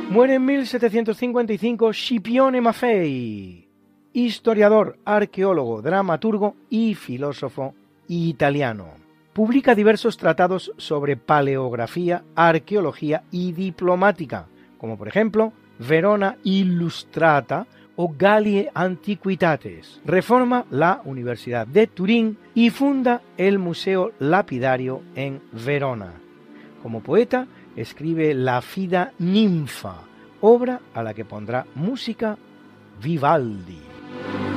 Muere 0.09 0.35
en 0.35 0.45
1755 0.45 1.93
Scipione 1.93 2.59
Maffei, 2.59 3.70
historiador, 4.13 4.97
arqueólogo, 5.05 5.81
dramaturgo 5.81 6.55
y 6.69 6.95
filósofo 6.95 7.73
italiano. 8.07 8.89
Publica 9.33 9.75
diversos 9.75 10.17
tratados 10.17 10.73
sobre 10.77 11.15
paleografía, 11.15 12.23
arqueología 12.35 13.23
y 13.31 13.53
diplomática, 13.53 14.47
como 14.77 14.97
por 14.97 15.07
ejemplo 15.07 15.53
Verona 15.79 16.37
Illustrata 16.43 17.65
o 17.95 18.13
Gallie 18.17 18.69
Antiquitates. 18.73 20.01
Reforma 20.05 20.65
la 20.69 21.01
Universidad 21.05 21.65
de 21.65 21.87
Turín 21.87 22.37
y 22.53 22.69
funda 22.69 23.21
el 23.37 23.59
Museo 23.59 24.11
Lapidario 24.19 25.01
en 25.15 25.41
Verona. 25.51 26.13
Como 26.81 27.01
poeta, 27.01 27.47
escribe 27.75 28.33
La 28.33 28.61
Fida 28.61 29.13
Ninfa, 29.19 29.95
obra 30.41 30.81
a 30.93 31.03
la 31.03 31.13
que 31.13 31.25
pondrá 31.25 31.65
música 31.75 32.37
Vivaldi. 33.01 33.90
Thank 34.13 34.41
you. 34.45 34.50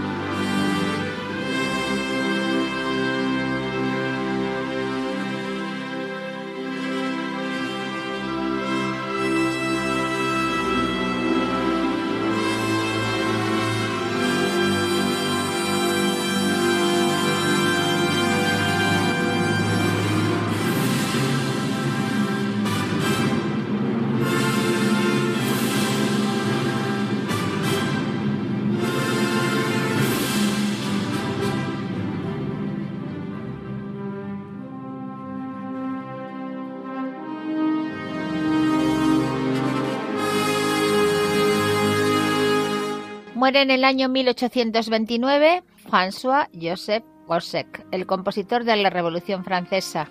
Muere 43.44 43.60
en 43.60 43.70
el 43.70 43.84
año 43.84 44.08
1829 44.08 45.64
François 45.86 46.48
Joseph 46.58 47.04
Gossec, 47.26 47.84
el 47.90 48.06
compositor 48.06 48.64
de 48.64 48.74
la 48.74 48.88
Revolución 48.88 49.44
Francesa, 49.44 50.08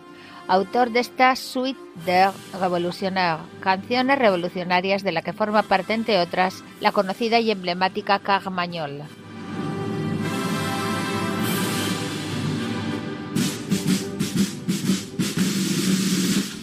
autor 0.48 0.92
de 0.92 1.00
esta 1.00 1.36
Suite 1.36 1.80
de 2.06 2.30
Revolutionnaire, 2.60 3.42
canciones 3.60 4.20
revolucionarias 4.20 5.02
de 5.02 5.14
la 5.14 5.24
que 5.24 5.34
forma 5.34 5.64
parte, 5.64 5.96
entre 5.96 6.20
otras, 6.20 6.64
la 6.80 6.92
conocida 6.92 7.40
y 7.40 7.50
emblemática 7.50 8.20
Carmagnole. 8.20 9.06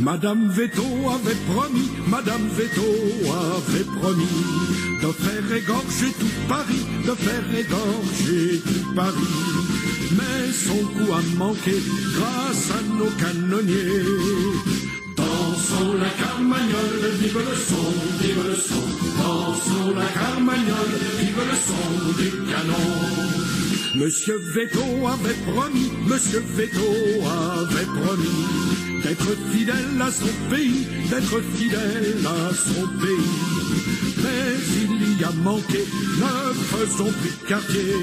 Madame 0.00 0.48
Veto 0.48 0.82
avait 1.14 1.36
promis, 1.52 1.90
Madame 2.08 2.48
Veto 2.56 2.80
avait 3.28 3.84
promis 3.84 4.24
de 5.02 5.12
faire 5.12 5.56
égorger 5.56 6.12
tout 6.18 6.48
Paris, 6.48 6.86
de 7.06 7.12
faire 7.12 7.44
égorger 7.54 8.60
tout 8.60 8.94
Paris. 8.94 9.34
Mais 10.12 10.52
son 10.52 10.86
coup 10.86 11.12
a 11.12 11.20
manqué 11.36 11.74
grâce 12.14 12.70
à 12.70 12.82
nos 12.96 13.10
canonniers. 13.20 14.06
Dansons 15.16 15.92
la 15.98 16.08
carmagnole, 16.08 17.10
vive 17.20 17.38
le 17.38 17.56
son, 17.56 17.92
vive 18.22 18.42
le 18.48 18.56
son. 18.56 18.86
Dansons 19.18 19.94
la 19.94 20.06
carmagnole, 20.06 20.96
vive 21.20 21.42
le 21.50 21.56
son 21.68 22.22
du 22.22 22.30
canon. 22.50 24.02
Monsieur 24.02 24.40
Veto 24.54 24.80
avait 25.06 25.52
promis, 25.52 25.92
Monsieur 26.06 26.42
Veto 26.56 26.80
avait 26.80 27.84
promis 27.84 28.89
d'être 29.02 29.30
fidèle 29.52 30.00
à 30.00 30.10
son 30.10 30.32
pays, 30.50 30.86
d'être 31.10 31.40
fidèle 31.56 32.18
à 32.26 32.54
son 32.54 32.86
pays. 32.98 33.80
Mais 34.22 34.50
il 34.90 35.20
y 35.20 35.24
a 35.24 35.32
manqué, 35.42 35.84
ne 36.22 36.52
faisons 36.72 37.12
plus 37.20 37.36
quartier. 37.48 37.94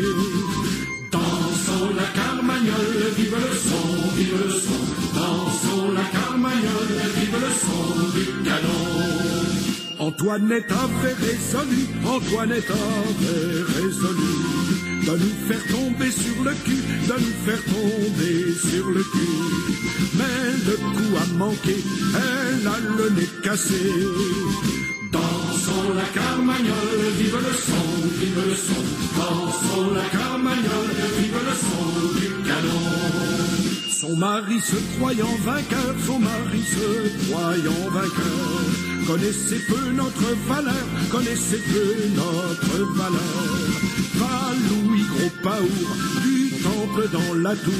Dansons 1.11 1.89
la 1.95 2.07
carmagnole, 2.19 3.13
vive 3.17 3.35
le 3.35 3.55
son, 3.55 3.87
vive 4.15 4.37
le 4.45 4.51
son. 4.51 4.83
Dansons 5.15 5.91
la 5.91 6.03
carmagnole, 6.19 6.97
vive 7.17 7.37
le 7.39 7.51
son 7.63 8.17
du 8.17 8.25
canon. 8.43 8.96
Antoinette 10.07 10.71
avait 10.71 11.15
résolu, 11.15 11.85
Antoinette 12.05 12.71
avait 12.71 13.61
résolu 13.75 14.31
de 15.05 15.11
nous 15.11 15.35
faire 15.49 15.67
tomber 15.67 16.11
sur 16.11 16.43
le 16.45 16.53
cul, 16.63 16.81
de 17.09 17.13
nous 17.13 17.37
faire 17.45 17.63
tomber 17.65 18.53
sur 18.53 18.89
le 18.89 19.03
cul. 19.03 20.07
Mais 20.15 20.47
le 20.65 20.77
coup 20.77 21.13
a 21.17 21.37
manqué, 21.37 21.75
elle 22.15 22.67
a 22.67 22.79
le 22.79 23.09
nez 23.09 23.29
cassé. 23.43 23.91
Dansons 25.11 25.93
la 25.93 26.05
carmagnole, 26.17 27.11
vive 27.17 27.39
le 27.45 27.53
son, 27.67 28.07
vive 28.21 28.43
le 28.47 28.55
son. 28.55 28.83
Dansons 29.17 29.93
la 29.93 30.05
carmagnole, 30.17 30.95
vive 31.19 31.41
le 31.47 31.55
son 31.67 31.85
du 32.17 32.47
canon. 32.47 33.91
Son 33.91 34.15
mari 34.15 34.61
se 34.61 34.77
croyant 34.95 35.37
vainqueur, 35.43 35.95
son 36.05 36.19
mari 36.19 36.63
se 36.63 37.27
croyant 37.29 37.89
vainqueur. 37.91 38.86
Connaissez 39.07 39.59
peu 39.59 39.91
notre 39.93 40.35
valeur, 40.49 40.85
connaissez 41.09 41.59
peu 41.59 41.95
notre 42.13 42.93
valeur. 42.93 43.21
Va 44.15 44.51
Louis 44.69 45.03
Gros 45.03 45.31
Paour, 45.41 45.87
du 46.23 46.51
temple 46.61 47.09
dans 47.13 47.33
la 47.35 47.55
tour. 47.55 47.73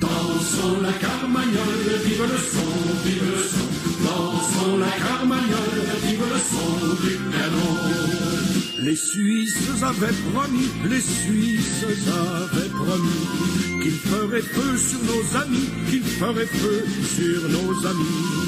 Dansons 0.00 0.80
la 0.82 0.92
carmagnole, 0.94 2.00
vive 2.06 2.22
le 2.22 2.38
son, 2.38 2.72
vive 3.04 3.30
le 3.36 3.42
son. 3.54 3.68
Dansons 4.04 4.78
la 4.78 4.90
carmagnole, 4.90 5.80
vive 6.02 6.24
le 6.28 6.40
son 6.50 6.94
du 7.06 7.14
canon. 7.30 8.24
Les 8.82 8.96
Suisses 8.96 9.80
avaient 9.80 10.18
promis, 10.32 10.70
les 10.90 11.00
Suisses 11.00 11.84
avaient 12.08 12.68
promis 12.68 13.80
qu'ils 13.80 13.92
feraient 13.92 14.42
feu 14.42 14.76
sur 14.76 14.98
nos 15.04 15.40
amis, 15.40 15.68
qu'ils 15.88 16.02
feraient 16.02 16.46
feu 16.46 16.84
sur 17.16 17.48
nos 17.48 17.86
amis. 17.86 18.43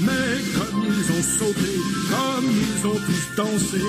Mais 0.00 0.42
comme 0.54 0.84
ils 0.86 1.12
ont 1.12 1.22
sauté, 1.38 1.74
comme 2.10 2.48
ils 2.50 2.86
ont 2.86 3.00
tous 3.06 3.36
dansé, 3.36 3.82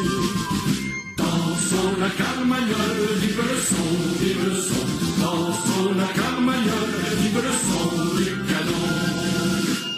dansons 1.17 1.93
la 1.99 2.09
carmagnole, 2.09 3.03
vive 3.21 3.41
le 3.51 3.57
son, 3.69 3.89
vive 4.21 4.45
le 4.49 4.55
son. 4.55 4.85
Dansons 5.21 5.93
la 5.95 6.07
carmagnole, 6.21 6.95
vive 7.21 7.41
le 7.47 7.53
son 7.67 8.15
du 8.17 8.31
canon. 8.49 8.89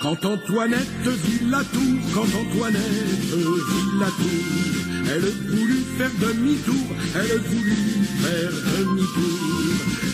Quand 0.01 0.25
Antoinette 0.25 1.07
vit 1.25 1.45
la 1.49 1.63
tour, 1.63 1.99
quand 2.13 2.31
Antoinette 2.41 3.33
vit 3.33 3.99
la 3.99 4.07
tour, 4.07 4.61
elle 5.13 5.29
voulut 5.49 5.85
faire 5.97 6.11
demi-tour, 6.19 6.87
elle 7.15 7.37
voulut 7.39 8.05
faire 8.21 8.51
demi-tour. 8.77 9.41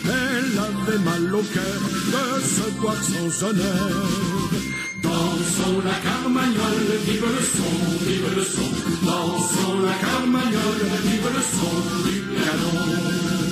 Elle 0.06 0.60
avait 0.60 1.04
mal 1.04 1.36
au 1.36 1.42
cœur 1.42 1.82
de 2.14 2.42
se 2.42 2.80
voir 2.80 2.96
sans 3.04 3.44
honneur. 3.48 4.77
Dansons 5.18 5.82
la 5.84 5.98
carmagnole, 6.08 7.00
vive 7.06 7.26
le 7.26 7.44
son, 7.56 8.06
vive 8.06 8.36
le 8.36 8.44
son. 8.44 8.70
Dansons 9.04 9.80
la 9.82 9.94
carmagnole, 9.94 10.84
vive 11.06 11.30
le 11.36 11.42
son 11.42 11.76
du 12.06 12.22
canon. 12.36 13.47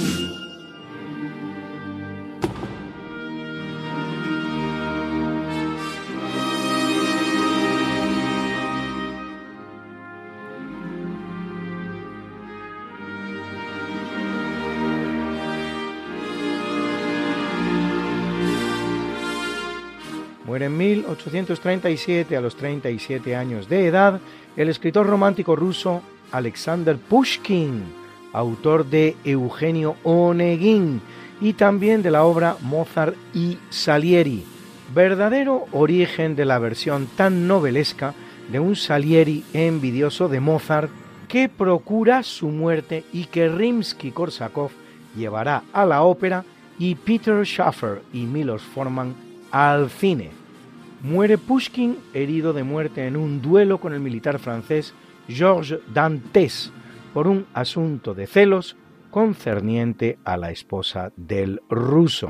Muere 20.45 20.65
en 20.65 20.77
1837 20.77 22.37
a 22.37 22.41
los 22.41 22.55
37 22.55 23.35
años 23.35 23.67
de 23.67 23.87
edad 23.87 24.21
el 24.55 24.69
escritor 24.69 25.07
romántico 25.07 25.55
ruso 25.55 26.03
Alexander 26.31 26.97
Pushkin, 26.97 27.83
autor 28.31 28.85
de 28.85 29.15
Eugenio 29.23 29.95
Onegin 30.03 31.01
y 31.41 31.53
también 31.53 32.03
de 32.03 32.11
la 32.11 32.25
obra 32.25 32.57
Mozart 32.61 33.15
y 33.33 33.57
Salieri, 33.71 34.43
verdadero 34.93 35.65
origen 35.71 36.35
de 36.35 36.45
la 36.45 36.59
versión 36.59 37.07
tan 37.17 37.47
novelesca 37.47 38.13
de 38.51 38.59
un 38.59 38.75
Salieri 38.75 39.43
envidioso 39.53 40.27
de 40.27 40.41
Mozart 40.41 40.91
que 41.27 41.49
procura 41.49 42.21
su 42.21 42.49
muerte 42.49 43.03
y 43.11 43.25
que 43.25 43.49
Rimsky-Korsakov 43.49 44.69
llevará 45.17 45.63
a 45.73 45.87
la 45.87 46.03
ópera 46.03 46.45
y 46.77 46.93
Peter 46.93 47.43
Schaffer 47.45 48.03
y 48.13 48.27
Milos 48.27 48.61
Forman 48.61 49.24
al 49.55 49.89
cine. 49.89 50.31
Muere 51.01 51.37
Pushkin 51.37 51.97
herido 52.13 52.51
de 52.51 52.65
muerte 52.65 53.07
en 53.07 53.15
un 53.15 53.41
duelo 53.41 53.79
con 53.79 53.93
el 53.93 54.01
militar 54.01 54.37
francés 54.37 54.93
Georges 55.29 55.79
Dantes 55.93 56.73
por 57.13 57.29
un 57.29 57.45
asunto 57.53 58.13
de 58.13 58.27
celos 58.27 58.75
concerniente 59.11 60.19
a 60.25 60.35
la 60.35 60.51
esposa 60.51 61.13
del 61.15 61.61
ruso. 61.69 62.29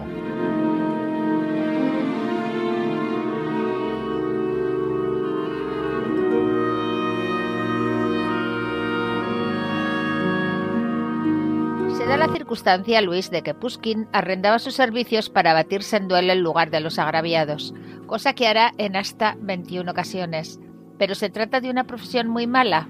Se 12.05 12.09
da 12.09 12.17
la 12.17 12.31
circunstancia, 12.31 13.01
Luis, 13.01 13.31
de 13.31 13.41
que 13.41 13.55
Pushkin 13.55 14.07
arrendaba 14.13 14.59
sus 14.59 14.75
servicios 14.75 15.31
para 15.31 15.55
batirse 15.55 15.97
en 15.97 16.07
duelo 16.07 16.33
en 16.33 16.43
lugar 16.43 16.69
de 16.69 16.79
los 16.79 16.99
agraviados, 16.99 17.73
cosa 18.05 18.33
que 18.33 18.47
hará 18.47 18.73
en 18.77 18.95
hasta 18.95 19.35
21 19.39 19.89
ocasiones. 19.89 20.59
Pero 20.99 21.15
se 21.15 21.31
trata 21.31 21.61
de 21.61 21.71
una 21.71 21.85
profesión 21.85 22.27
muy 22.27 22.45
mala, 22.45 22.87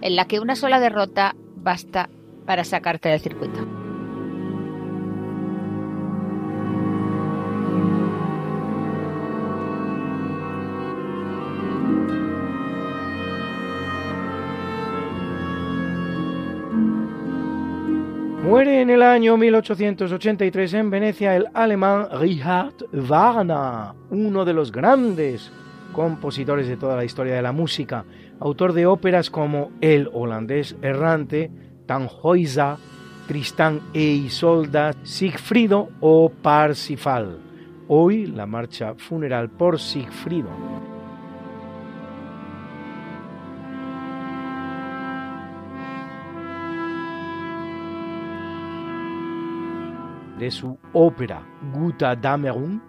en 0.00 0.16
la 0.16 0.24
que 0.24 0.40
una 0.40 0.56
sola 0.56 0.80
derrota 0.80 1.36
basta 1.54 2.10
para 2.44 2.64
sacarte 2.64 3.08
del 3.08 3.20
circuito. 3.20 3.85
Muere 18.56 18.80
en 18.80 18.88
el 18.88 19.02
año 19.02 19.36
1883 19.36 20.72
en 20.72 20.88
Venecia 20.88 21.36
el 21.36 21.46
alemán 21.52 22.08
Richard 22.18 22.72
Wagner, 22.90 23.94
uno 24.08 24.46
de 24.46 24.54
los 24.54 24.72
grandes 24.72 25.52
compositores 25.92 26.66
de 26.66 26.78
toda 26.78 26.96
la 26.96 27.04
historia 27.04 27.34
de 27.34 27.42
la 27.42 27.52
música, 27.52 28.06
autor 28.40 28.72
de 28.72 28.86
óperas 28.86 29.28
como 29.28 29.72
El 29.82 30.08
holandés 30.10 30.74
errante, 30.80 31.50
Tannhäuser, 31.84 32.76
Tristán 33.28 33.82
e 33.92 34.00
Isolda, 34.00 34.94
Sigfrido 35.02 35.90
o 36.00 36.30
Parsifal. 36.30 37.38
Hoy 37.88 38.24
la 38.24 38.46
marcha 38.46 38.94
funeral 38.94 39.50
por 39.50 39.78
Sigfrido. 39.78 40.95
De 50.38 50.50
su 50.50 50.78
ópera 50.92 51.42
Guta 51.72 52.14
Damerung, 52.14 52.80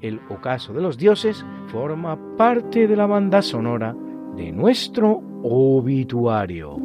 El 0.00 0.20
ocaso 0.28 0.72
de 0.72 0.80
los 0.80 0.96
dioses, 0.96 1.44
forma 1.68 2.18
parte 2.36 2.86
de 2.86 2.96
la 2.96 3.06
banda 3.06 3.42
sonora 3.42 3.96
de 4.36 4.52
nuestro 4.52 5.22
obituario. 5.42 6.78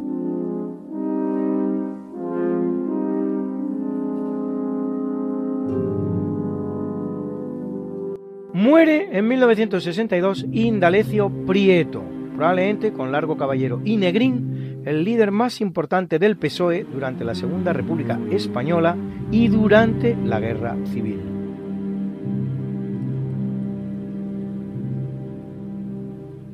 Muere 8.52 9.16
en 9.16 9.28
1962 9.28 10.46
Indalecio 10.52 11.30
Prieto, 11.46 12.02
probablemente 12.34 12.92
con 12.92 13.12
Largo 13.12 13.36
Caballero 13.36 13.80
y 13.84 13.96
Negrín, 13.96 14.82
el 14.84 15.04
líder 15.04 15.30
más 15.30 15.60
importante 15.60 16.18
del 16.18 16.36
PSOE 16.36 16.84
durante 16.84 17.24
la 17.24 17.34
Segunda 17.34 17.72
República 17.72 18.18
Española 18.30 18.96
y 19.30 19.48
durante 19.48 20.16
la 20.24 20.40
Guerra 20.40 20.76
Civil. 20.92 21.20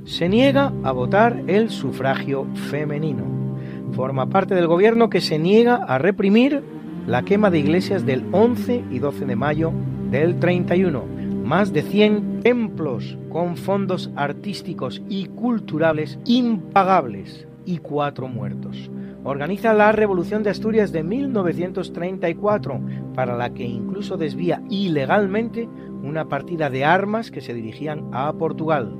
Se 0.05 0.29
niega 0.29 0.73
a 0.83 0.93
votar 0.93 1.45
el 1.47 1.71
sufragio 1.71 2.47
femenino. 2.71 3.25
Forma 3.93 4.29
parte 4.29 4.55
del 4.55 4.67
gobierno 4.67 5.09
que 5.09 5.21
se 5.21 5.39
niega 5.39 5.77
a 5.77 5.99
reprimir 5.99 6.63
la 7.07 7.23
quema 7.23 7.51
de 7.51 7.59
iglesias 7.61 8.05
del 8.05 8.25
11 8.33 8.85
y 8.91 8.99
12 8.99 9.25
de 9.27 9.37
mayo 9.37 9.73
del 10.11 10.39
31. 10.39 11.05
Más 11.45 11.73
de 11.73 11.83
100 11.83 12.41
templos 12.43 13.19
con 13.29 13.57
fondos 13.57 14.11
artísticos 14.17 15.03
y 15.09 15.27
culturales 15.27 16.19
impagables 16.25 17.47
y 17.65 17.79
cuatro 17.79 18.29
muertos. 18.29 18.91
Organiza 19.23 19.75
la 19.75 19.93
Revolución 19.93 20.43
de 20.43 20.51
Asturias 20.51 20.93
de 20.93 21.03
1934, 21.03 22.81
para 23.15 23.37
la 23.37 23.53
que 23.53 23.65
incluso 23.65 24.17
desvía 24.17 24.63
ilegalmente 24.71 25.69
una 26.03 26.27
partida 26.29 26.71
de 26.71 26.85
armas 26.87 27.31
que 27.31 27.43
se 27.43 27.53
dirigían 27.53 28.09
a 28.13 28.33
Portugal. 28.33 28.97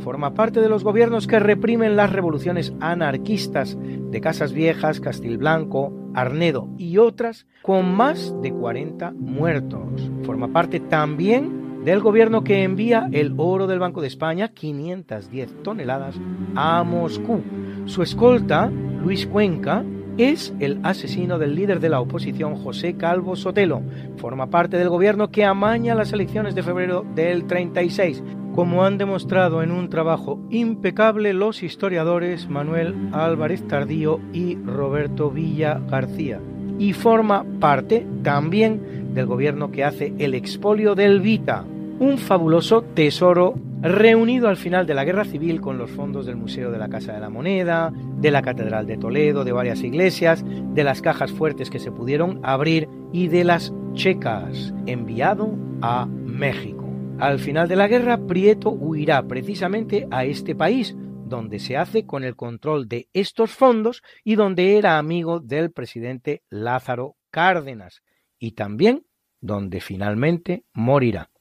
Forma 0.00 0.34
parte 0.34 0.60
de 0.60 0.68
los 0.68 0.84
gobiernos 0.84 1.26
que 1.26 1.38
reprimen 1.38 1.96
las 1.96 2.12
revoluciones 2.12 2.74
anarquistas 2.80 3.78
de 3.80 4.20
Casas 4.20 4.52
Viejas, 4.52 5.00
Castilblanco, 5.00 5.92
Arnedo 6.12 6.68
y 6.76 6.98
otras, 6.98 7.46
con 7.62 7.94
más 7.94 8.34
de 8.42 8.52
40 8.52 9.12
muertos. 9.12 10.10
Forma 10.24 10.48
parte 10.48 10.80
también 10.80 11.61
del 11.84 12.00
gobierno 12.00 12.44
que 12.44 12.62
envía 12.62 13.08
el 13.12 13.34
oro 13.36 13.66
del 13.66 13.78
Banco 13.78 14.00
de 14.00 14.08
España, 14.08 14.48
510 14.48 15.62
toneladas, 15.62 16.16
a 16.54 16.84
Moscú. 16.84 17.42
Su 17.86 18.02
escolta, 18.02 18.70
Luis 18.70 19.26
Cuenca, 19.26 19.84
es 20.18 20.54
el 20.60 20.80
asesino 20.82 21.38
del 21.38 21.54
líder 21.54 21.80
de 21.80 21.88
la 21.88 22.00
oposición 22.00 22.54
José 22.54 22.96
Calvo 22.96 23.34
Sotelo. 23.34 23.82
Forma 24.18 24.48
parte 24.48 24.76
del 24.76 24.90
gobierno 24.90 25.30
que 25.30 25.44
amaña 25.44 25.94
las 25.94 26.12
elecciones 26.12 26.54
de 26.54 26.62
febrero 26.62 27.04
del 27.14 27.46
36 27.46 28.22
como 28.54 28.84
han 28.84 28.98
demostrado 28.98 29.62
en 29.62 29.70
un 29.70 29.88
trabajo 29.88 30.38
impecable 30.50 31.32
los 31.32 31.62
historiadores 31.62 32.48
Manuel 32.48 32.94
Álvarez 33.12 33.66
Tardío 33.66 34.20
y 34.32 34.56
Roberto 34.56 35.30
Villa 35.30 35.80
García, 35.88 36.40
y 36.78 36.92
forma 36.92 37.44
parte 37.60 38.06
también 38.22 39.14
del 39.14 39.26
gobierno 39.26 39.70
que 39.70 39.84
hace 39.84 40.12
el 40.18 40.34
expolio 40.34 40.94
del 40.94 41.20
Vita, 41.20 41.64
un 42.02 42.18
fabuloso 42.18 42.82
tesoro 42.82 43.54
reunido 43.80 44.48
al 44.48 44.56
final 44.56 44.88
de 44.88 44.94
la 44.94 45.04
Guerra 45.04 45.24
Civil 45.24 45.60
con 45.60 45.78
los 45.78 45.88
fondos 45.88 46.26
del 46.26 46.34
Museo 46.34 46.72
de 46.72 46.78
la 46.78 46.88
Casa 46.88 47.12
de 47.12 47.20
la 47.20 47.30
Moneda, 47.30 47.92
de 48.16 48.32
la 48.32 48.42
Catedral 48.42 48.88
de 48.88 48.96
Toledo, 48.96 49.44
de 49.44 49.52
varias 49.52 49.84
iglesias, 49.84 50.44
de 50.44 50.82
las 50.82 51.00
cajas 51.00 51.30
fuertes 51.30 51.70
que 51.70 51.78
se 51.78 51.92
pudieron 51.92 52.40
abrir 52.42 52.88
y 53.12 53.28
de 53.28 53.44
las 53.44 53.72
checas, 53.94 54.74
enviado 54.86 55.56
a 55.80 56.06
México. 56.06 56.92
Al 57.20 57.38
final 57.38 57.68
de 57.68 57.76
la 57.76 57.86
guerra, 57.86 58.18
Prieto 58.26 58.70
huirá 58.70 59.22
precisamente 59.28 60.08
a 60.10 60.24
este 60.24 60.56
país, 60.56 60.96
donde 61.24 61.60
se 61.60 61.76
hace 61.76 62.04
con 62.04 62.24
el 62.24 62.34
control 62.34 62.88
de 62.88 63.08
estos 63.12 63.52
fondos 63.52 64.02
y 64.24 64.34
donde 64.34 64.76
era 64.76 64.98
amigo 64.98 65.38
del 65.38 65.70
presidente 65.70 66.42
Lázaro 66.50 67.14
Cárdenas, 67.30 68.02
y 68.40 68.52
también 68.52 69.06
donde 69.40 69.80
finalmente 69.80 70.64
morirá. 70.72 71.31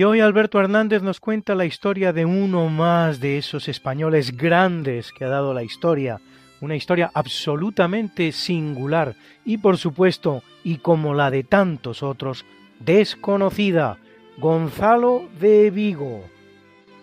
Y 0.00 0.04
hoy 0.04 0.20
Alberto 0.20 0.58
Hernández 0.58 1.02
nos 1.02 1.20
cuenta 1.20 1.54
la 1.54 1.66
historia 1.66 2.14
de 2.14 2.24
uno 2.24 2.70
más 2.70 3.20
de 3.20 3.36
esos 3.36 3.68
españoles 3.68 4.34
grandes 4.34 5.12
que 5.12 5.26
ha 5.26 5.28
dado 5.28 5.52
la 5.52 5.62
historia, 5.62 6.22
una 6.62 6.74
historia 6.74 7.10
absolutamente 7.12 8.32
singular 8.32 9.14
y 9.44 9.58
por 9.58 9.76
supuesto, 9.76 10.42
y 10.64 10.76
como 10.76 11.12
la 11.12 11.30
de 11.30 11.44
tantos 11.44 12.02
otros, 12.02 12.46
desconocida, 12.78 13.98
Gonzalo 14.38 15.28
de 15.38 15.70
Vigo. 15.70 16.24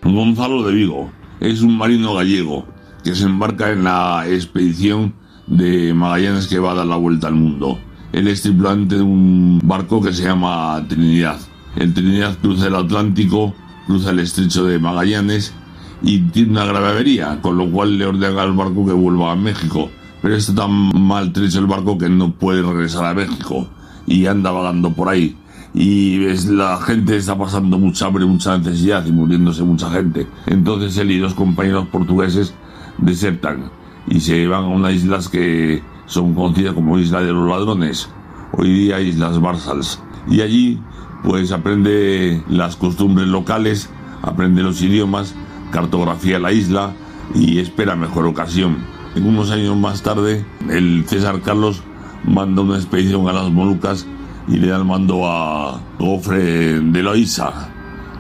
Gonzalo 0.02 0.64
de 0.64 0.74
Vigo 0.74 1.12
es 1.40 1.62
un 1.62 1.78
marino 1.78 2.16
gallego 2.16 2.66
que 3.04 3.14
se 3.14 3.26
embarca 3.26 3.70
en 3.70 3.84
la 3.84 4.26
expedición 4.28 5.14
de 5.46 5.94
Magallanes 5.94 6.48
que 6.48 6.58
va 6.58 6.72
a 6.72 6.78
dar 6.78 6.88
la 6.88 6.96
vuelta 6.96 7.28
al 7.28 7.36
mundo. 7.36 7.78
Él 8.12 8.28
es 8.28 8.42
tripulante 8.42 8.96
de 8.96 9.04
un 9.04 9.62
barco 9.64 10.02
que 10.02 10.12
se 10.12 10.24
llama 10.24 10.84
Trinidad 10.90 11.38
el 11.78 11.94
Trinidad 11.94 12.38
cruza 12.42 12.68
el 12.68 12.76
Atlántico, 12.76 13.54
cruza 13.86 14.10
el 14.10 14.20
estrecho 14.20 14.66
de 14.66 14.80
Magallanes 14.80 15.54
y 16.02 16.20
tiene 16.20 16.52
una 16.52 16.66
grave 16.66 16.90
avería, 16.90 17.40
con 17.42 17.58
lo 17.58 17.70
cual 17.70 17.98
le 17.98 18.06
ordena 18.06 18.42
al 18.42 18.54
barco 18.54 18.86
que 18.86 18.94
vuelva 18.94 19.32
a 19.32 19.36
México. 19.36 19.90
Pero 20.22 20.36
está 20.36 20.56
tan 20.56 20.72
maltrecho 20.94 21.60
el 21.60 21.68
barco 21.68 21.98
que 21.98 22.10
no 22.10 22.32
puede 22.32 22.62
regresar 22.64 23.06
a 23.06 23.14
México 23.14 23.68
y 24.08 24.26
anda 24.26 24.52
vagando 24.52 24.92
por 24.94 25.10
ahí. 25.10 25.36
Y 25.74 26.18
la 26.48 26.80
gente 26.82 27.16
está 27.16 27.38
pasando 27.38 27.78
mucha 27.78 28.08
hambre, 28.08 28.26
mucha 28.26 28.58
necesidad 28.58 29.06
y 29.06 29.12
muriéndose 29.12 29.64
mucha 29.64 29.92
gente. 29.92 30.26
Entonces 30.48 30.98
él 30.98 31.12
y 31.12 31.20
dos 31.20 31.36
compañeros 31.36 31.88
portugueses 31.90 32.54
desertan 32.98 33.70
y 34.08 34.20
se 34.20 34.48
van 34.48 34.64
a 34.64 34.68
unas 34.68 34.94
islas 34.94 35.30
que 35.30 35.84
son 36.08 36.34
conocidas 36.34 36.74
como 36.74 36.98
Isla 36.98 37.22
de 37.22 37.34
los 37.34 37.48
Ladrones, 37.48 38.10
hoy 38.54 38.74
día 38.74 39.00
Islas 39.00 39.40
Barsals. 39.40 40.02
Y 40.28 40.42
allí 40.42 40.80
pues 41.24 41.52
aprende 41.52 42.44
las 42.48 42.76
costumbres 42.76 43.28
locales, 43.28 43.90
aprende 44.22 44.64
los 44.64 44.82
idiomas, 44.82 45.36
cartografía 45.72 46.40
la 46.40 46.52
isla 46.52 46.94
y 47.36 47.60
espera 47.60 47.96
mejor 47.96 48.26
ocasión. 48.26 48.78
Unos 49.16 49.52
años 49.52 49.76
más 49.76 50.04
tarde, 50.04 50.46
el 50.70 51.06
César 51.08 51.42
Carlos 51.42 51.82
manda 52.24 52.62
una 52.62 52.76
expedición 52.76 53.28
a 53.28 53.34
las 53.34 53.50
Molucas 53.50 54.06
y 54.48 54.58
le 54.58 54.68
da 54.68 54.78
el 54.78 54.86
mando 54.86 55.26
a 55.26 55.82
Gofre 56.00 56.80
de 56.80 57.04
Loíza. 57.04 57.70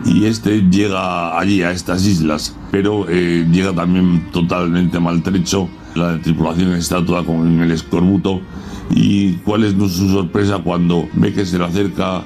Y 0.05 0.25
este 0.25 0.61
llega 0.69 1.39
allí, 1.39 1.63
a 1.63 1.71
estas 1.71 2.05
islas, 2.05 2.55
pero 2.71 3.05
eh, 3.09 3.47
llega 3.51 3.73
también 3.73 4.31
totalmente 4.31 4.99
maltrecho. 4.99 5.67
La 5.95 6.19
tripulación 6.21 6.73
está 6.73 7.03
toda 7.03 7.23
con 7.23 7.61
el 7.61 7.71
escorbuto. 7.71 8.41
¿Y 8.91 9.33
cuál 9.37 9.63
es 9.63 9.73
su 9.73 10.09
sorpresa 10.09 10.59
cuando 10.63 11.07
ve 11.13 11.33
que 11.33 11.45
se 11.45 11.57
le 11.57 11.65
acerca 11.65 12.23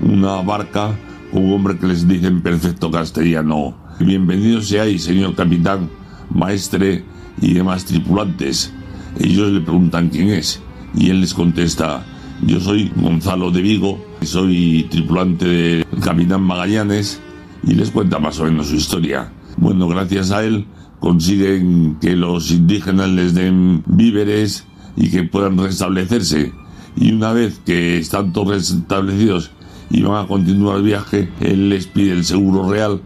una 0.00 0.42
barca 0.42 0.94
un 1.34 1.52
hombre 1.52 1.76
que 1.76 1.88
les 1.88 2.06
dice 2.06 2.28
en 2.28 2.42
perfecto 2.42 2.90
castellano, 2.90 3.74
bienvenido 3.98 4.62
seáis, 4.62 5.02
señor 5.02 5.34
capitán, 5.34 5.90
maestre 6.30 7.04
y 7.40 7.54
demás 7.54 7.84
tripulantes. 7.84 8.72
Ellos 9.18 9.50
le 9.50 9.60
preguntan 9.60 10.10
quién 10.10 10.30
es 10.30 10.62
y 10.94 11.10
él 11.10 11.20
les 11.20 11.34
contesta, 11.34 12.04
yo 12.46 12.60
soy 12.60 12.92
Gonzalo 12.94 13.50
de 13.50 13.62
Vigo, 13.62 13.98
soy 14.22 14.86
tripulante 14.90 15.46
del 15.46 15.86
capitán 16.00 16.42
Magallanes 16.42 17.20
y 17.64 17.74
les 17.74 17.90
cuenta 17.90 18.20
más 18.20 18.38
o 18.38 18.44
menos 18.44 18.68
su 18.68 18.76
historia. 18.76 19.32
Bueno, 19.56 19.88
gracias 19.88 20.30
a 20.30 20.44
él 20.44 20.66
consiguen 21.00 21.96
que 22.00 22.14
los 22.14 22.52
indígenas 22.52 23.08
les 23.10 23.34
den 23.34 23.82
víveres 23.86 24.66
y 24.96 25.10
que 25.10 25.24
puedan 25.24 25.58
restablecerse. 25.58 26.52
Y 26.96 27.12
una 27.12 27.32
vez 27.32 27.60
que 27.66 27.98
están 27.98 28.32
todos 28.32 28.70
restablecidos 28.70 29.50
y 29.94 30.02
van 30.02 30.24
a 30.24 30.26
continuar 30.26 30.78
el 30.78 30.82
viaje, 30.82 31.28
él 31.40 31.68
les 31.68 31.86
pide 31.86 32.12
el 32.12 32.24
seguro 32.24 32.68
real, 32.68 33.00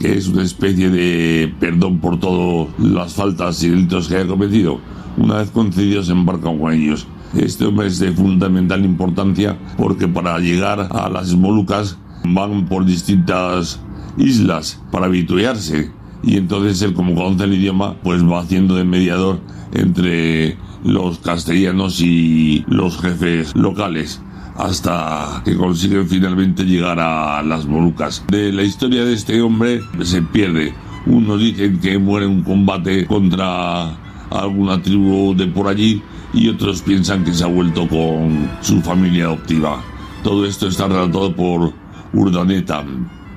que 0.00 0.16
es 0.18 0.26
una 0.26 0.42
especie 0.42 0.90
de 0.90 1.54
perdón 1.60 2.00
por 2.00 2.18
todas 2.18 2.68
las 2.80 3.14
faltas 3.14 3.62
y 3.62 3.68
delitos 3.68 4.08
que 4.08 4.16
haya 4.16 4.26
cometido. 4.26 4.80
Una 5.16 5.36
vez 5.36 5.50
concedidos, 5.50 6.06
se 6.06 6.12
embarcan 6.12 6.58
con 6.58 6.72
ellos. 6.72 7.06
Este 7.36 7.64
hombre 7.64 7.86
es 7.86 8.00
de 8.00 8.10
fundamental 8.10 8.84
importancia 8.84 9.56
porque 9.76 10.08
para 10.08 10.36
llegar 10.40 10.88
a 10.90 11.08
las 11.08 11.32
Molucas 11.36 11.96
van 12.24 12.66
por 12.66 12.84
distintas 12.84 13.80
islas 14.18 14.82
para 14.90 15.06
habituarse 15.06 15.92
y 16.24 16.38
entonces 16.38 16.82
él 16.82 16.92
como 16.92 17.14
conoce 17.14 17.44
el 17.44 17.54
idioma 17.54 17.94
pues 18.02 18.22
va 18.22 18.40
haciendo 18.40 18.74
de 18.74 18.84
mediador 18.84 19.40
entre 19.72 20.56
los 20.84 21.18
castellanos 21.18 22.00
y 22.00 22.64
los 22.68 23.00
jefes 23.00 23.54
locales 23.54 24.20
hasta 24.56 25.42
que 25.44 25.56
consiguen 25.56 26.08
finalmente 26.08 26.64
llegar 26.64 27.00
a 27.00 27.42
las 27.42 27.66
Molucas. 27.66 28.24
De 28.28 28.52
la 28.52 28.62
historia 28.62 29.04
de 29.04 29.14
este 29.14 29.40
hombre 29.40 29.80
se 30.02 30.22
pierde. 30.22 30.74
Unos 31.06 31.40
dicen 31.40 31.80
que 31.80 31.98
muere 31.98 32.26
en 32.26 32.32
un 32.32 32.42
combate 32.42 33.06
contra 33.06 33.96
alguna 34.30 34.80
tribu 34.80 35.34
de 35.34 35.46
por 35.46 35.68
allí 35.68 36.02
y 36.32 36.48
otros 36.48 36.82
piensan 36.82 37.24
que 37.24 37.34
se 37.34 37.44
ha 37.44 37.48
vuelto 37.48 37.88
con 37.88 38.50
su 38.60 38.80
familia 38.80 39.24
adoptiva. 39.24 39.82
Todo 40.22 40.46
esto 40.46 40.68
está 40.68 40.86
relatado 40.86 41.34
por 41.34 41.72
Urdaneta. 42.12 42.84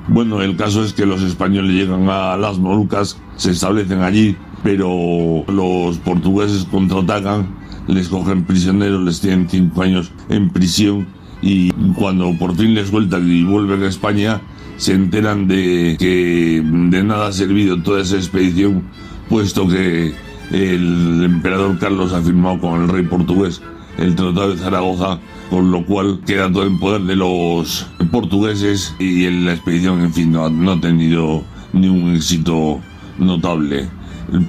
Bueno, 0.07 0.41
el 0.41 0.55
caso 0.55 0.83
es 0.83 0.93
que 0.93 1.05
los 1.05 1.23
españoles 1.23 1.71
llegan 1.71 2.07
a 2.09 2.37
las 2.37 2.59
Molucas, 2.59 3.19
se 3.37 3.51
establecen 3.51 4.01
allí, 4.01 4.37
pero 4.65 5.45
los 5.47 5.99
portugueses 5.99 6.65
contraatacan, 6.65 7.45
les 7.87 8.09
cogen 8.09 8.45
prisioneros, 8.45 8.99
les 9.03 9.21
tienen 9.21 9.47
cinco 9.47 9.83
años 9.83 10.11
en 10.27 10.49
prisión 10.49 11.05
y 11.39 11.69
cuando 11.93 12.35
por 12.39 12.55
fin 12.55 12.73
les 12.73 12.89
sueltan 12.89 13.31
y 13.31 13.43
vuelven 13.43 13.83
a 13.83 13.87
España, 13.87 14.41
se 14.77 14.93
enteran 14.93 15.47
de 15.47 15.95
que 15.99 16.63
de 16.65 17.03
nada 17.03 17.27
ha 17.27 17.31
servido 17.31 17.79
toda 17.83 18.01
esa 18.01 18.15
expedición, 18.15 18.81
puesto 19.29 19.67
que 19.67 20.15
el 20.51 21.23
emperador 21.23 21.77
Carlos 21.77 22.11
ha 22.13 22.23
firmado 22.23 22.59
con 22.59 22.81
el 22.81 22.89
rey 22.89 23.03
portugués 23.03 23.61
el 23.99 24.15
Tratado 24.15 24.55
de 24.55 24.57
Zaragoza, 24.57 25.19
con 25.51 25.69
lo 25.69 25.85
cual 25.85 26.21
queda 26.25 26.51
todo 26.51 26.65
en 26.65 26.79
poder 26.79 27.01
de 27.03 27.15
los 27.15 27.87
portugueses 28.11 28.95
y 28.97 29.29
la 29.29 29.53
expedición, 29.53 30.01
en 30.01 30.11
fin, 30.11 30.31
no, 30.31 30.49
no 30.49 30.71
ha 30.71 30.81
tenido 30.81 31.43
ningún 31.71 32.15
éxito 32.15 32.79
notable. 33.19 33.87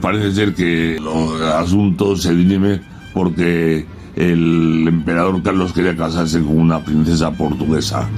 Parece 0.01 0.33
ser 0.33 0.55
que 0.55 0.99
los 1.01 1.41
asuntos 1.41 2.22
se 2.22 2.35
dirimen 2.35 2.83
porque 3.14 3.87
el 4.16 4.87
emperador 4.89 5.43
Carlos 5.43 5.72
quería 5.72 5.97
casarse 5.97 6.41
con 6.41 6.59
una 6.59 6.83
princesa 6.85 7.31
portuguesa. 7.31 8.09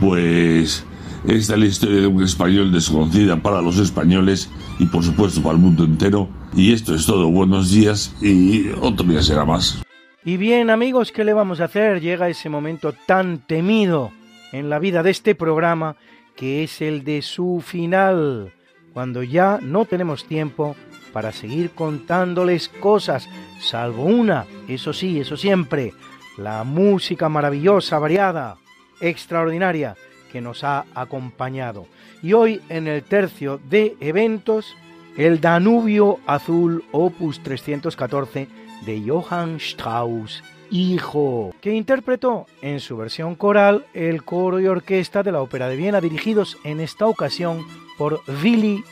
Pues 0.00 0.84
esta 1.26 1.54
es 1.54 1.58
la 1.58 1.66
historia 1.66 2.00
de 2.00 2.06
un 2.06 2.22
español 2.22 2.72
desconocida 2.72 3.36
para 3.36 3.62
los 3.62 3.78
españoles 3.78 4.50
y 4.78 4.86
por 4.86 5.02
supuesto 5.02 5.40
para 5.40 5.54
el 5.54 5.60
mundo 5.60 5.84
entero. 5.84 6.28
Y 6.54 6.72
esto 6.72 6.94
es 6.94 7.06
todo. 7.06 7.30
Buenos 7.30 7.70
días 7.70 8.14
y 8.20 8.68
otro 8.80 9.06
día 9.06 9.22
será 9.22 9.44
más. 9.44 9.82
Y 10.24 10.36
bien 10.36 10.70
amigos, 10.70 11.12
¿qué 11.12 11.24
le 11.24 11.34
vamos 11.34 11.60
a 11.60 11.64
hacer? 11.64 12.00
Llega 12.00 12.28
ese 12.28 12.48
momento 12.48 12.94
tan 13.06 13.38
temido 13.38 14.10
en 14.52 14.70
la 14.70 14.78
vida 14.78 15.02
de 15.02 15.10
este 15.10 15.34
programa 15.34 15.96
que 16.36 16.64
es 16.64 16.80
el 16.80 17.04
de 17.04 17.22
su 17.22 17.62
final, 17.64 18.52
cuando 18.92 19.22
ya 19.22 19.58
no 19.62 19.84
tenemos 19.84 20.24
tiempo 20.24 20.76
para 21.14 21.30
seguir 21.30 21.70
contándoles 21.70 22.68
cosas, 22.68 23.28
salvo 23.60 24.02
una, 24.02 24.46
eso 24.66 24.92
sí, 24.92 25.20
eso 25.20 25.36
siempre, 25.36 25.94
la 26.36 26.64
música 26.64 27.28
maravillosa, 27.28 28.00
variada, 28.00 28.56
extraordinaria 29.00 29.96
que 30.32 30.40
nos 30.40 30.64
ha 30.64 30.84
acompañado. 30.92 31.86
Y 32.20 32.32
hoy 32.32 32.60
en 32.68 32.88
el 32.88 33.04
tercio 33.04 33.60
de 33.70 33.96
eventos, 34.00 34.74
el 35.16 35.40
Danubio 35.40 36.18
Azul 36.26 36.84
Opus 36.90 37.40
314 37.44 38.48
de 38.84 39.02
Johann 39.06 39.56
Strauss, 39.58 40.42
hijo, 40.68 41.54
que 41.60 41.74
interpretó 41.74 42.46
en 42.60 42.80
su 42.80 42.96
versión 42.96 43.36
coral 43.36 43.86
el 43.94 44.24
coro 44.24 44.58
y 44.58 44.66
orquesta 44.66 45.22
de 45.22 45.30
la 45.30 45.42
Ópera 45.42 45.68
de 45.68 45.76
Viena, 45.76 46.00
dirigidos 46.00 46.58
en 46.64 46.80
esta 46.80 47.06
ocasión 47.06 47.64
por 47.96 48.20
Willy 48.42 48.82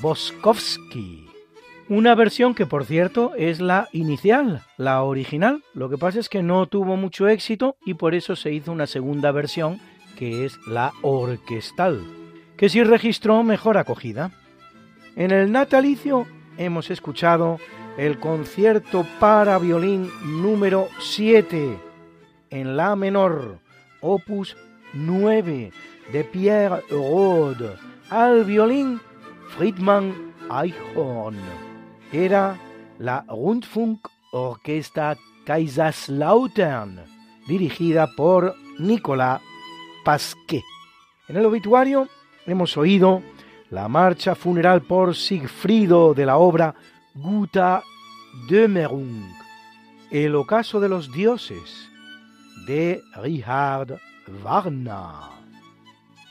Boskowski. 0.00 1.27
Una 1.90 2.14
versión 2.14 2.54
que, 2.54 2.66
por 2.66 2.84
cierto, 2.84 3.32
es 3.34 3.60
la 3.60 3.88
inicial, 3.92 4.62
la 4.76 5.02
original. 5.02 5.62
Lo 5.72 5.88
que 5.88 5.96
pasa 5.96 6.20
es 6.20 6.28
que 6.28 6.42
no 6.42 6.66
tuvo 6.66 6.96
mucho 6.96 7.28
éxito 7.28 7.76
y 7.86 7.94
por 7.94 8.14
eso 8.14 8.36
se 8.36 8.52
hizo 8.52 8.72
una 8.72 8.86
segunda 8.86 9.32
versión 9.32 9.80
que 10.18 10.44
es 10.44 10.58
la 10.66 10.92
orquestal, 11.00 12.02
que 12.58 12.68
sí 12.68 12.84
registró 12.84 13.42
mejor 13.42 13.78
acogida. 13.78 14.32
En 15.16 15.30
el 15.30 15.50
natalicio 15.50 16.26
hemos 16.58 16.90
escuchado 16.90 17.58
el 17.96 18.18
concierto 18.18 19.06
para 19.18 19.58
violín 19.58 20.10
número 20.26 20.88
7 21.00 21.78
en 22.50 22.76
la 22.76 22.96
menor, 22.96 23.60
opus 24.02 24.58
9 24.92 25.72
de 26.12 26.24
Pierre 26.24 26.82
Rode, 26.90 27.76
al 28.10 28.44
violín 28.44 29.00
Friedman 29.56 30.34
Eichhorn. 30.50 31.67
Era 32.12 32.58
la 32.98 33.24
Rundfunk 33.28 34.08
Orquesta 34.32 35.16
Kaiserslautern, 35.44 37.00
dirigida 37.46 38.06
por 38.16 38.54
Nicolas 38.78 39.42
Pasquet. 40.04 40.64
En 41.28 41.36
el 41.36 41.44
obituario 41.44 42.08
hemos 42.46 42.78
oído 42.78 43.22
la 43.68 43.88
marcha 43.88 44.34
funeral 44.34 44.80
por 44.82 45.14
Sigfrido 45.14 46.14
de 46.14 46.24
la 46.24 46.38
obra 46.38 46.74
Guta 47.14 47.82
Dömerung, 48.48 49.30
el 50.10 50.34
ocaso 50.34 50.80
de 50.80 50.88
los 50.88 51.12
dioses 51.12 51.90
de 52.66 53.02
Richard 53.16 54.00
Wagner, 54.42 55.28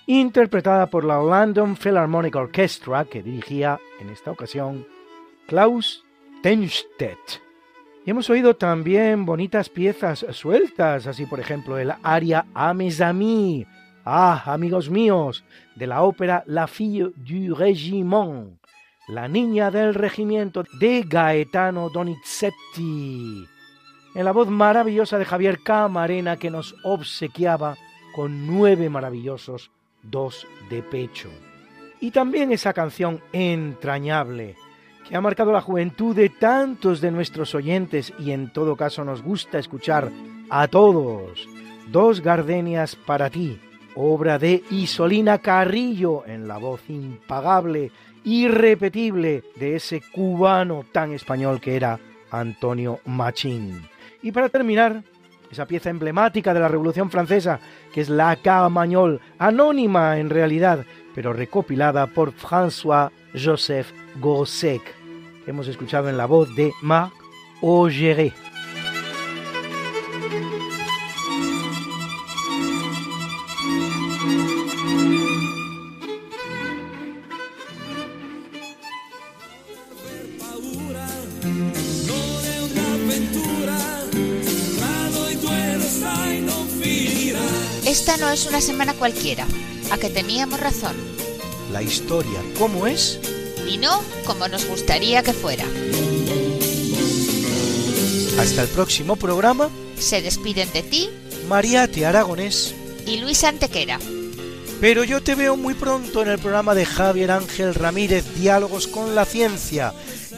interpretada 0.07 0.88
por 0.88 1.03
la 1.03 1.21
London 1.21 1.75
Philharmonic 1.75 2.36
Orchestra 2.36 3.05
que 3.05 3.21
dirigía 3.21 3.80
en 3.99 4.09
esta 4.09 4.32
ocasión 4.32 4.96
Klaus 5.47 6.03
Tenstedt. 6.43 7.41
Y 8.05 8.11
hemos 8.11 8.29
oído 8.29 8.55
también 8.57 9.25
bonitas 9.25 9.69
piezas 9.69 10.25
sueltas, 10.31 11.07
así 11.07 11.25
por 11.25 11.39
ejemplo 11.39 11.77
el 11.77 11.93
aria 12.03 12.45
Ames 12.53 12.99
Amis, 12.99 13.65
ah, 14.03 14.43
amigos 14.45 14.89
míos, 14.89 15.45
de 15.75 15.87
la 15.87 16.03
ópera 16.03 16.43
La 16.47 16.67
fille 16.67 17.11
du 17.15 17.55
régiment, 17.55 18.59
la 19.07 19.29
niña 19.29 19.71
del 19.71 19.93
regimiento 19.93 20.63
de 20.79 21.03
Gaetano 21.07 21.89
Donizetti, 21.89 23.45
en 24.15 24.25
la 24.25 24.33
voz 24.33 24.49
maravillosa 24.49 25.17
de 25.17 25.25
Javier 25.25 25.59
Camarena 25.63 26.35
que 26.35 26.49
nos 26.49 26.75
obsequiaba 26.83 27.77
con 28.13 28.47
nueve 28.47 28.89
maravillosos 28.89 29.71
dos 30.03 30.45
de 30.69 30.83
pecho. 30.83 31.29
Y 32.01 32.11
también 32.11 32.51
esa 32.51 32.73
canción 32.73 33.21
entrañable, 33.31 34.55
que 35.08 35.16
ha 35.16 35.22
marcado 35.22 35.51
la 35.51 35.62
juventud 35.62 36.16
de 36.16 36.30
tantos 36.30 37.01
de 37.01 37.12
nuestros 37.12 37.55
oyentes 37.55 38.14
y 38.20 38.32
en 38.32 38.51
todo 38.51 38.76
caso 38.76 39.03
nos 39.05 39.22
gusta 39.22 39.60
escuchar 39.60 40.12
a 40.49 40.68
todos. 40.68 41.47
Dos 41.91 42.22
gardenias 42.22 42.95
para 42.95 43.30
ti, 43.30 43.60
obra 43.95 44.38
de 44.38 44.64
Isolina 44.70 45.38
Carrillo 45.38 46.26
en 46.26 46.47
la 46.47 46.58
voz 46.58 46.82
impagable, 46.89 47.91
irrepetible 48.24 49.43
de 49.55 49.76
ese 49.76 50.01
cubano 50.12 50.86
tan 50.91 51.14
español 51.14 51.62
que 51.62 51.76
era 51.76 51.99
Antonio 52.30 52.99
Machín. 53.05 53.88
Y 54.22 54.32
para 54.32 54.49
terminar, 54.49 55.03
esa 55.49 55.66
pieza 55.66 55.89
emblemática 55.89 56.53
de 56.53 56.60
la 56.60 56.68
Revolución 56.68 57.10
Francesa, 57.10 57.60
que 57.93 58.01
es 58.01 58.10
la 58.10 58.36
Carmagnol, 58.36 59.22
anónima 59.39 60.20
en 60.20 60.30
realidad, 60.30 60.86
pero 61.16 61.32
recopilada 61.32 62.08
por 62.08 62.34
François 62.34 63.12
Joseph 63.34 63.88
Gossec, 64.20 64.82
hemos 65.47 65.67
escuchado 65.67 66.09
en 66.09 66.17
la 66.17 66.25
voz 66.25 66.53
de 66.55 66.73
Marc 66.81 67.13
Augeré. 67.61 68.33
Esta 87.85 88.17
no 88.17 88.29
es 88.29 88.45
una 88.45 88.61
semana 88.61 88.93
cualquiera, 88.93 89.45
a 89.91 89.97
que 89.97 90.09
teníamos 90.09 90.59
razón. 90.59 90.95
La 91.71 91.81
historia, 91.81 92.41
¿cómo 92.59 92.85
es? 92.85 93.36
Y 93.68 93.78
no 93.78 94.01
como 94.26 94.47
nos 94.47 94.65
gustaría 94.65 95.24
que 95.24 95.34
fuera. 95.34 95.65
Hasta 98.39 98.61
el 98.61 98.68
próximo 98.70 99.15
programa. 99.15 99.70
Se 99.97 100.22
despiden 100.22 100.72
de 100.74 100.84
ti 100.84 101.09
Mariate 101.47 102.05
Aragonés. 102.05 102.76
y 103.05 103.18
Luis 103.18 103.43
Antequera. 103.43 103.99
Pero 104.80 105.03
yo 105.03 105.24
te 105.24 105.34
veo 105.34 105.57
muy 105.57 105.74
pronto 105.74 106.22
en 106.22 106.28
el 106.28 106.38
programa 106.38 106.76
de 106.76 106.86
Javier 106.86 107.32
Ángel 107.32 107.74
Ramírez, 107.74 108.26
Diálogos 108.36 108.88
con 108.88 109.15
la 109.15 109.26
Ciencia, 109.26 109.93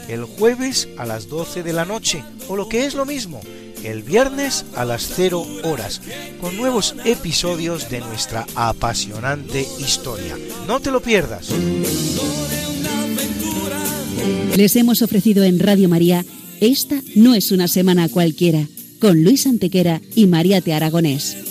el 0.08 0.24
jueves 0.24 0.88
a 0.96 1.04
las 1.04 1.28
12 1.28 1.62
de 1.62 1.72
la 1.74 1.84
noche, 1.84 2.24
o 2.48 2.56
lo 2.56 2.66
que 2.66 2.86
es 2.86 2.94
lo 2.94 3.04
mismo, 3.04 3.42
el 3.84 4.02
viernes 4.02 4.64
a 4.76 4.86
las 4.86 5.12
0 5.14 5.46
horas, 5.64 6.00
con 6.40 6.56
nuevos 6.56 6.94
episodios 7.04 7.90
de 7.90 8.00
nuestra 8.00 8.46
apasionante 8.54 9.66
historia. 9.78 10.38
No 10.66 10.80
te 10.80 10.90
lo 10.90 11.00
pierdas. 11.02 11.50
Les 14.56 14.76
hemos 14.76 15.02
ofrecido 15.02 15.44
en 15.44 15.58
Radio 15.58 15.88
María 15.88 16.24
Esta 16.60 17.00
no 17.14 17.34
es 17.34 17.52
una 17.52 17.68
semana 17.68 18.08
cualquiera, 18.08 18.66
con 19.00 19.24
Luis 19.24 19.46
Antequera 19.46 20.00
y 20.14 20.26
Mariate 20.26 20.72
Aragonés. 20.74 21.49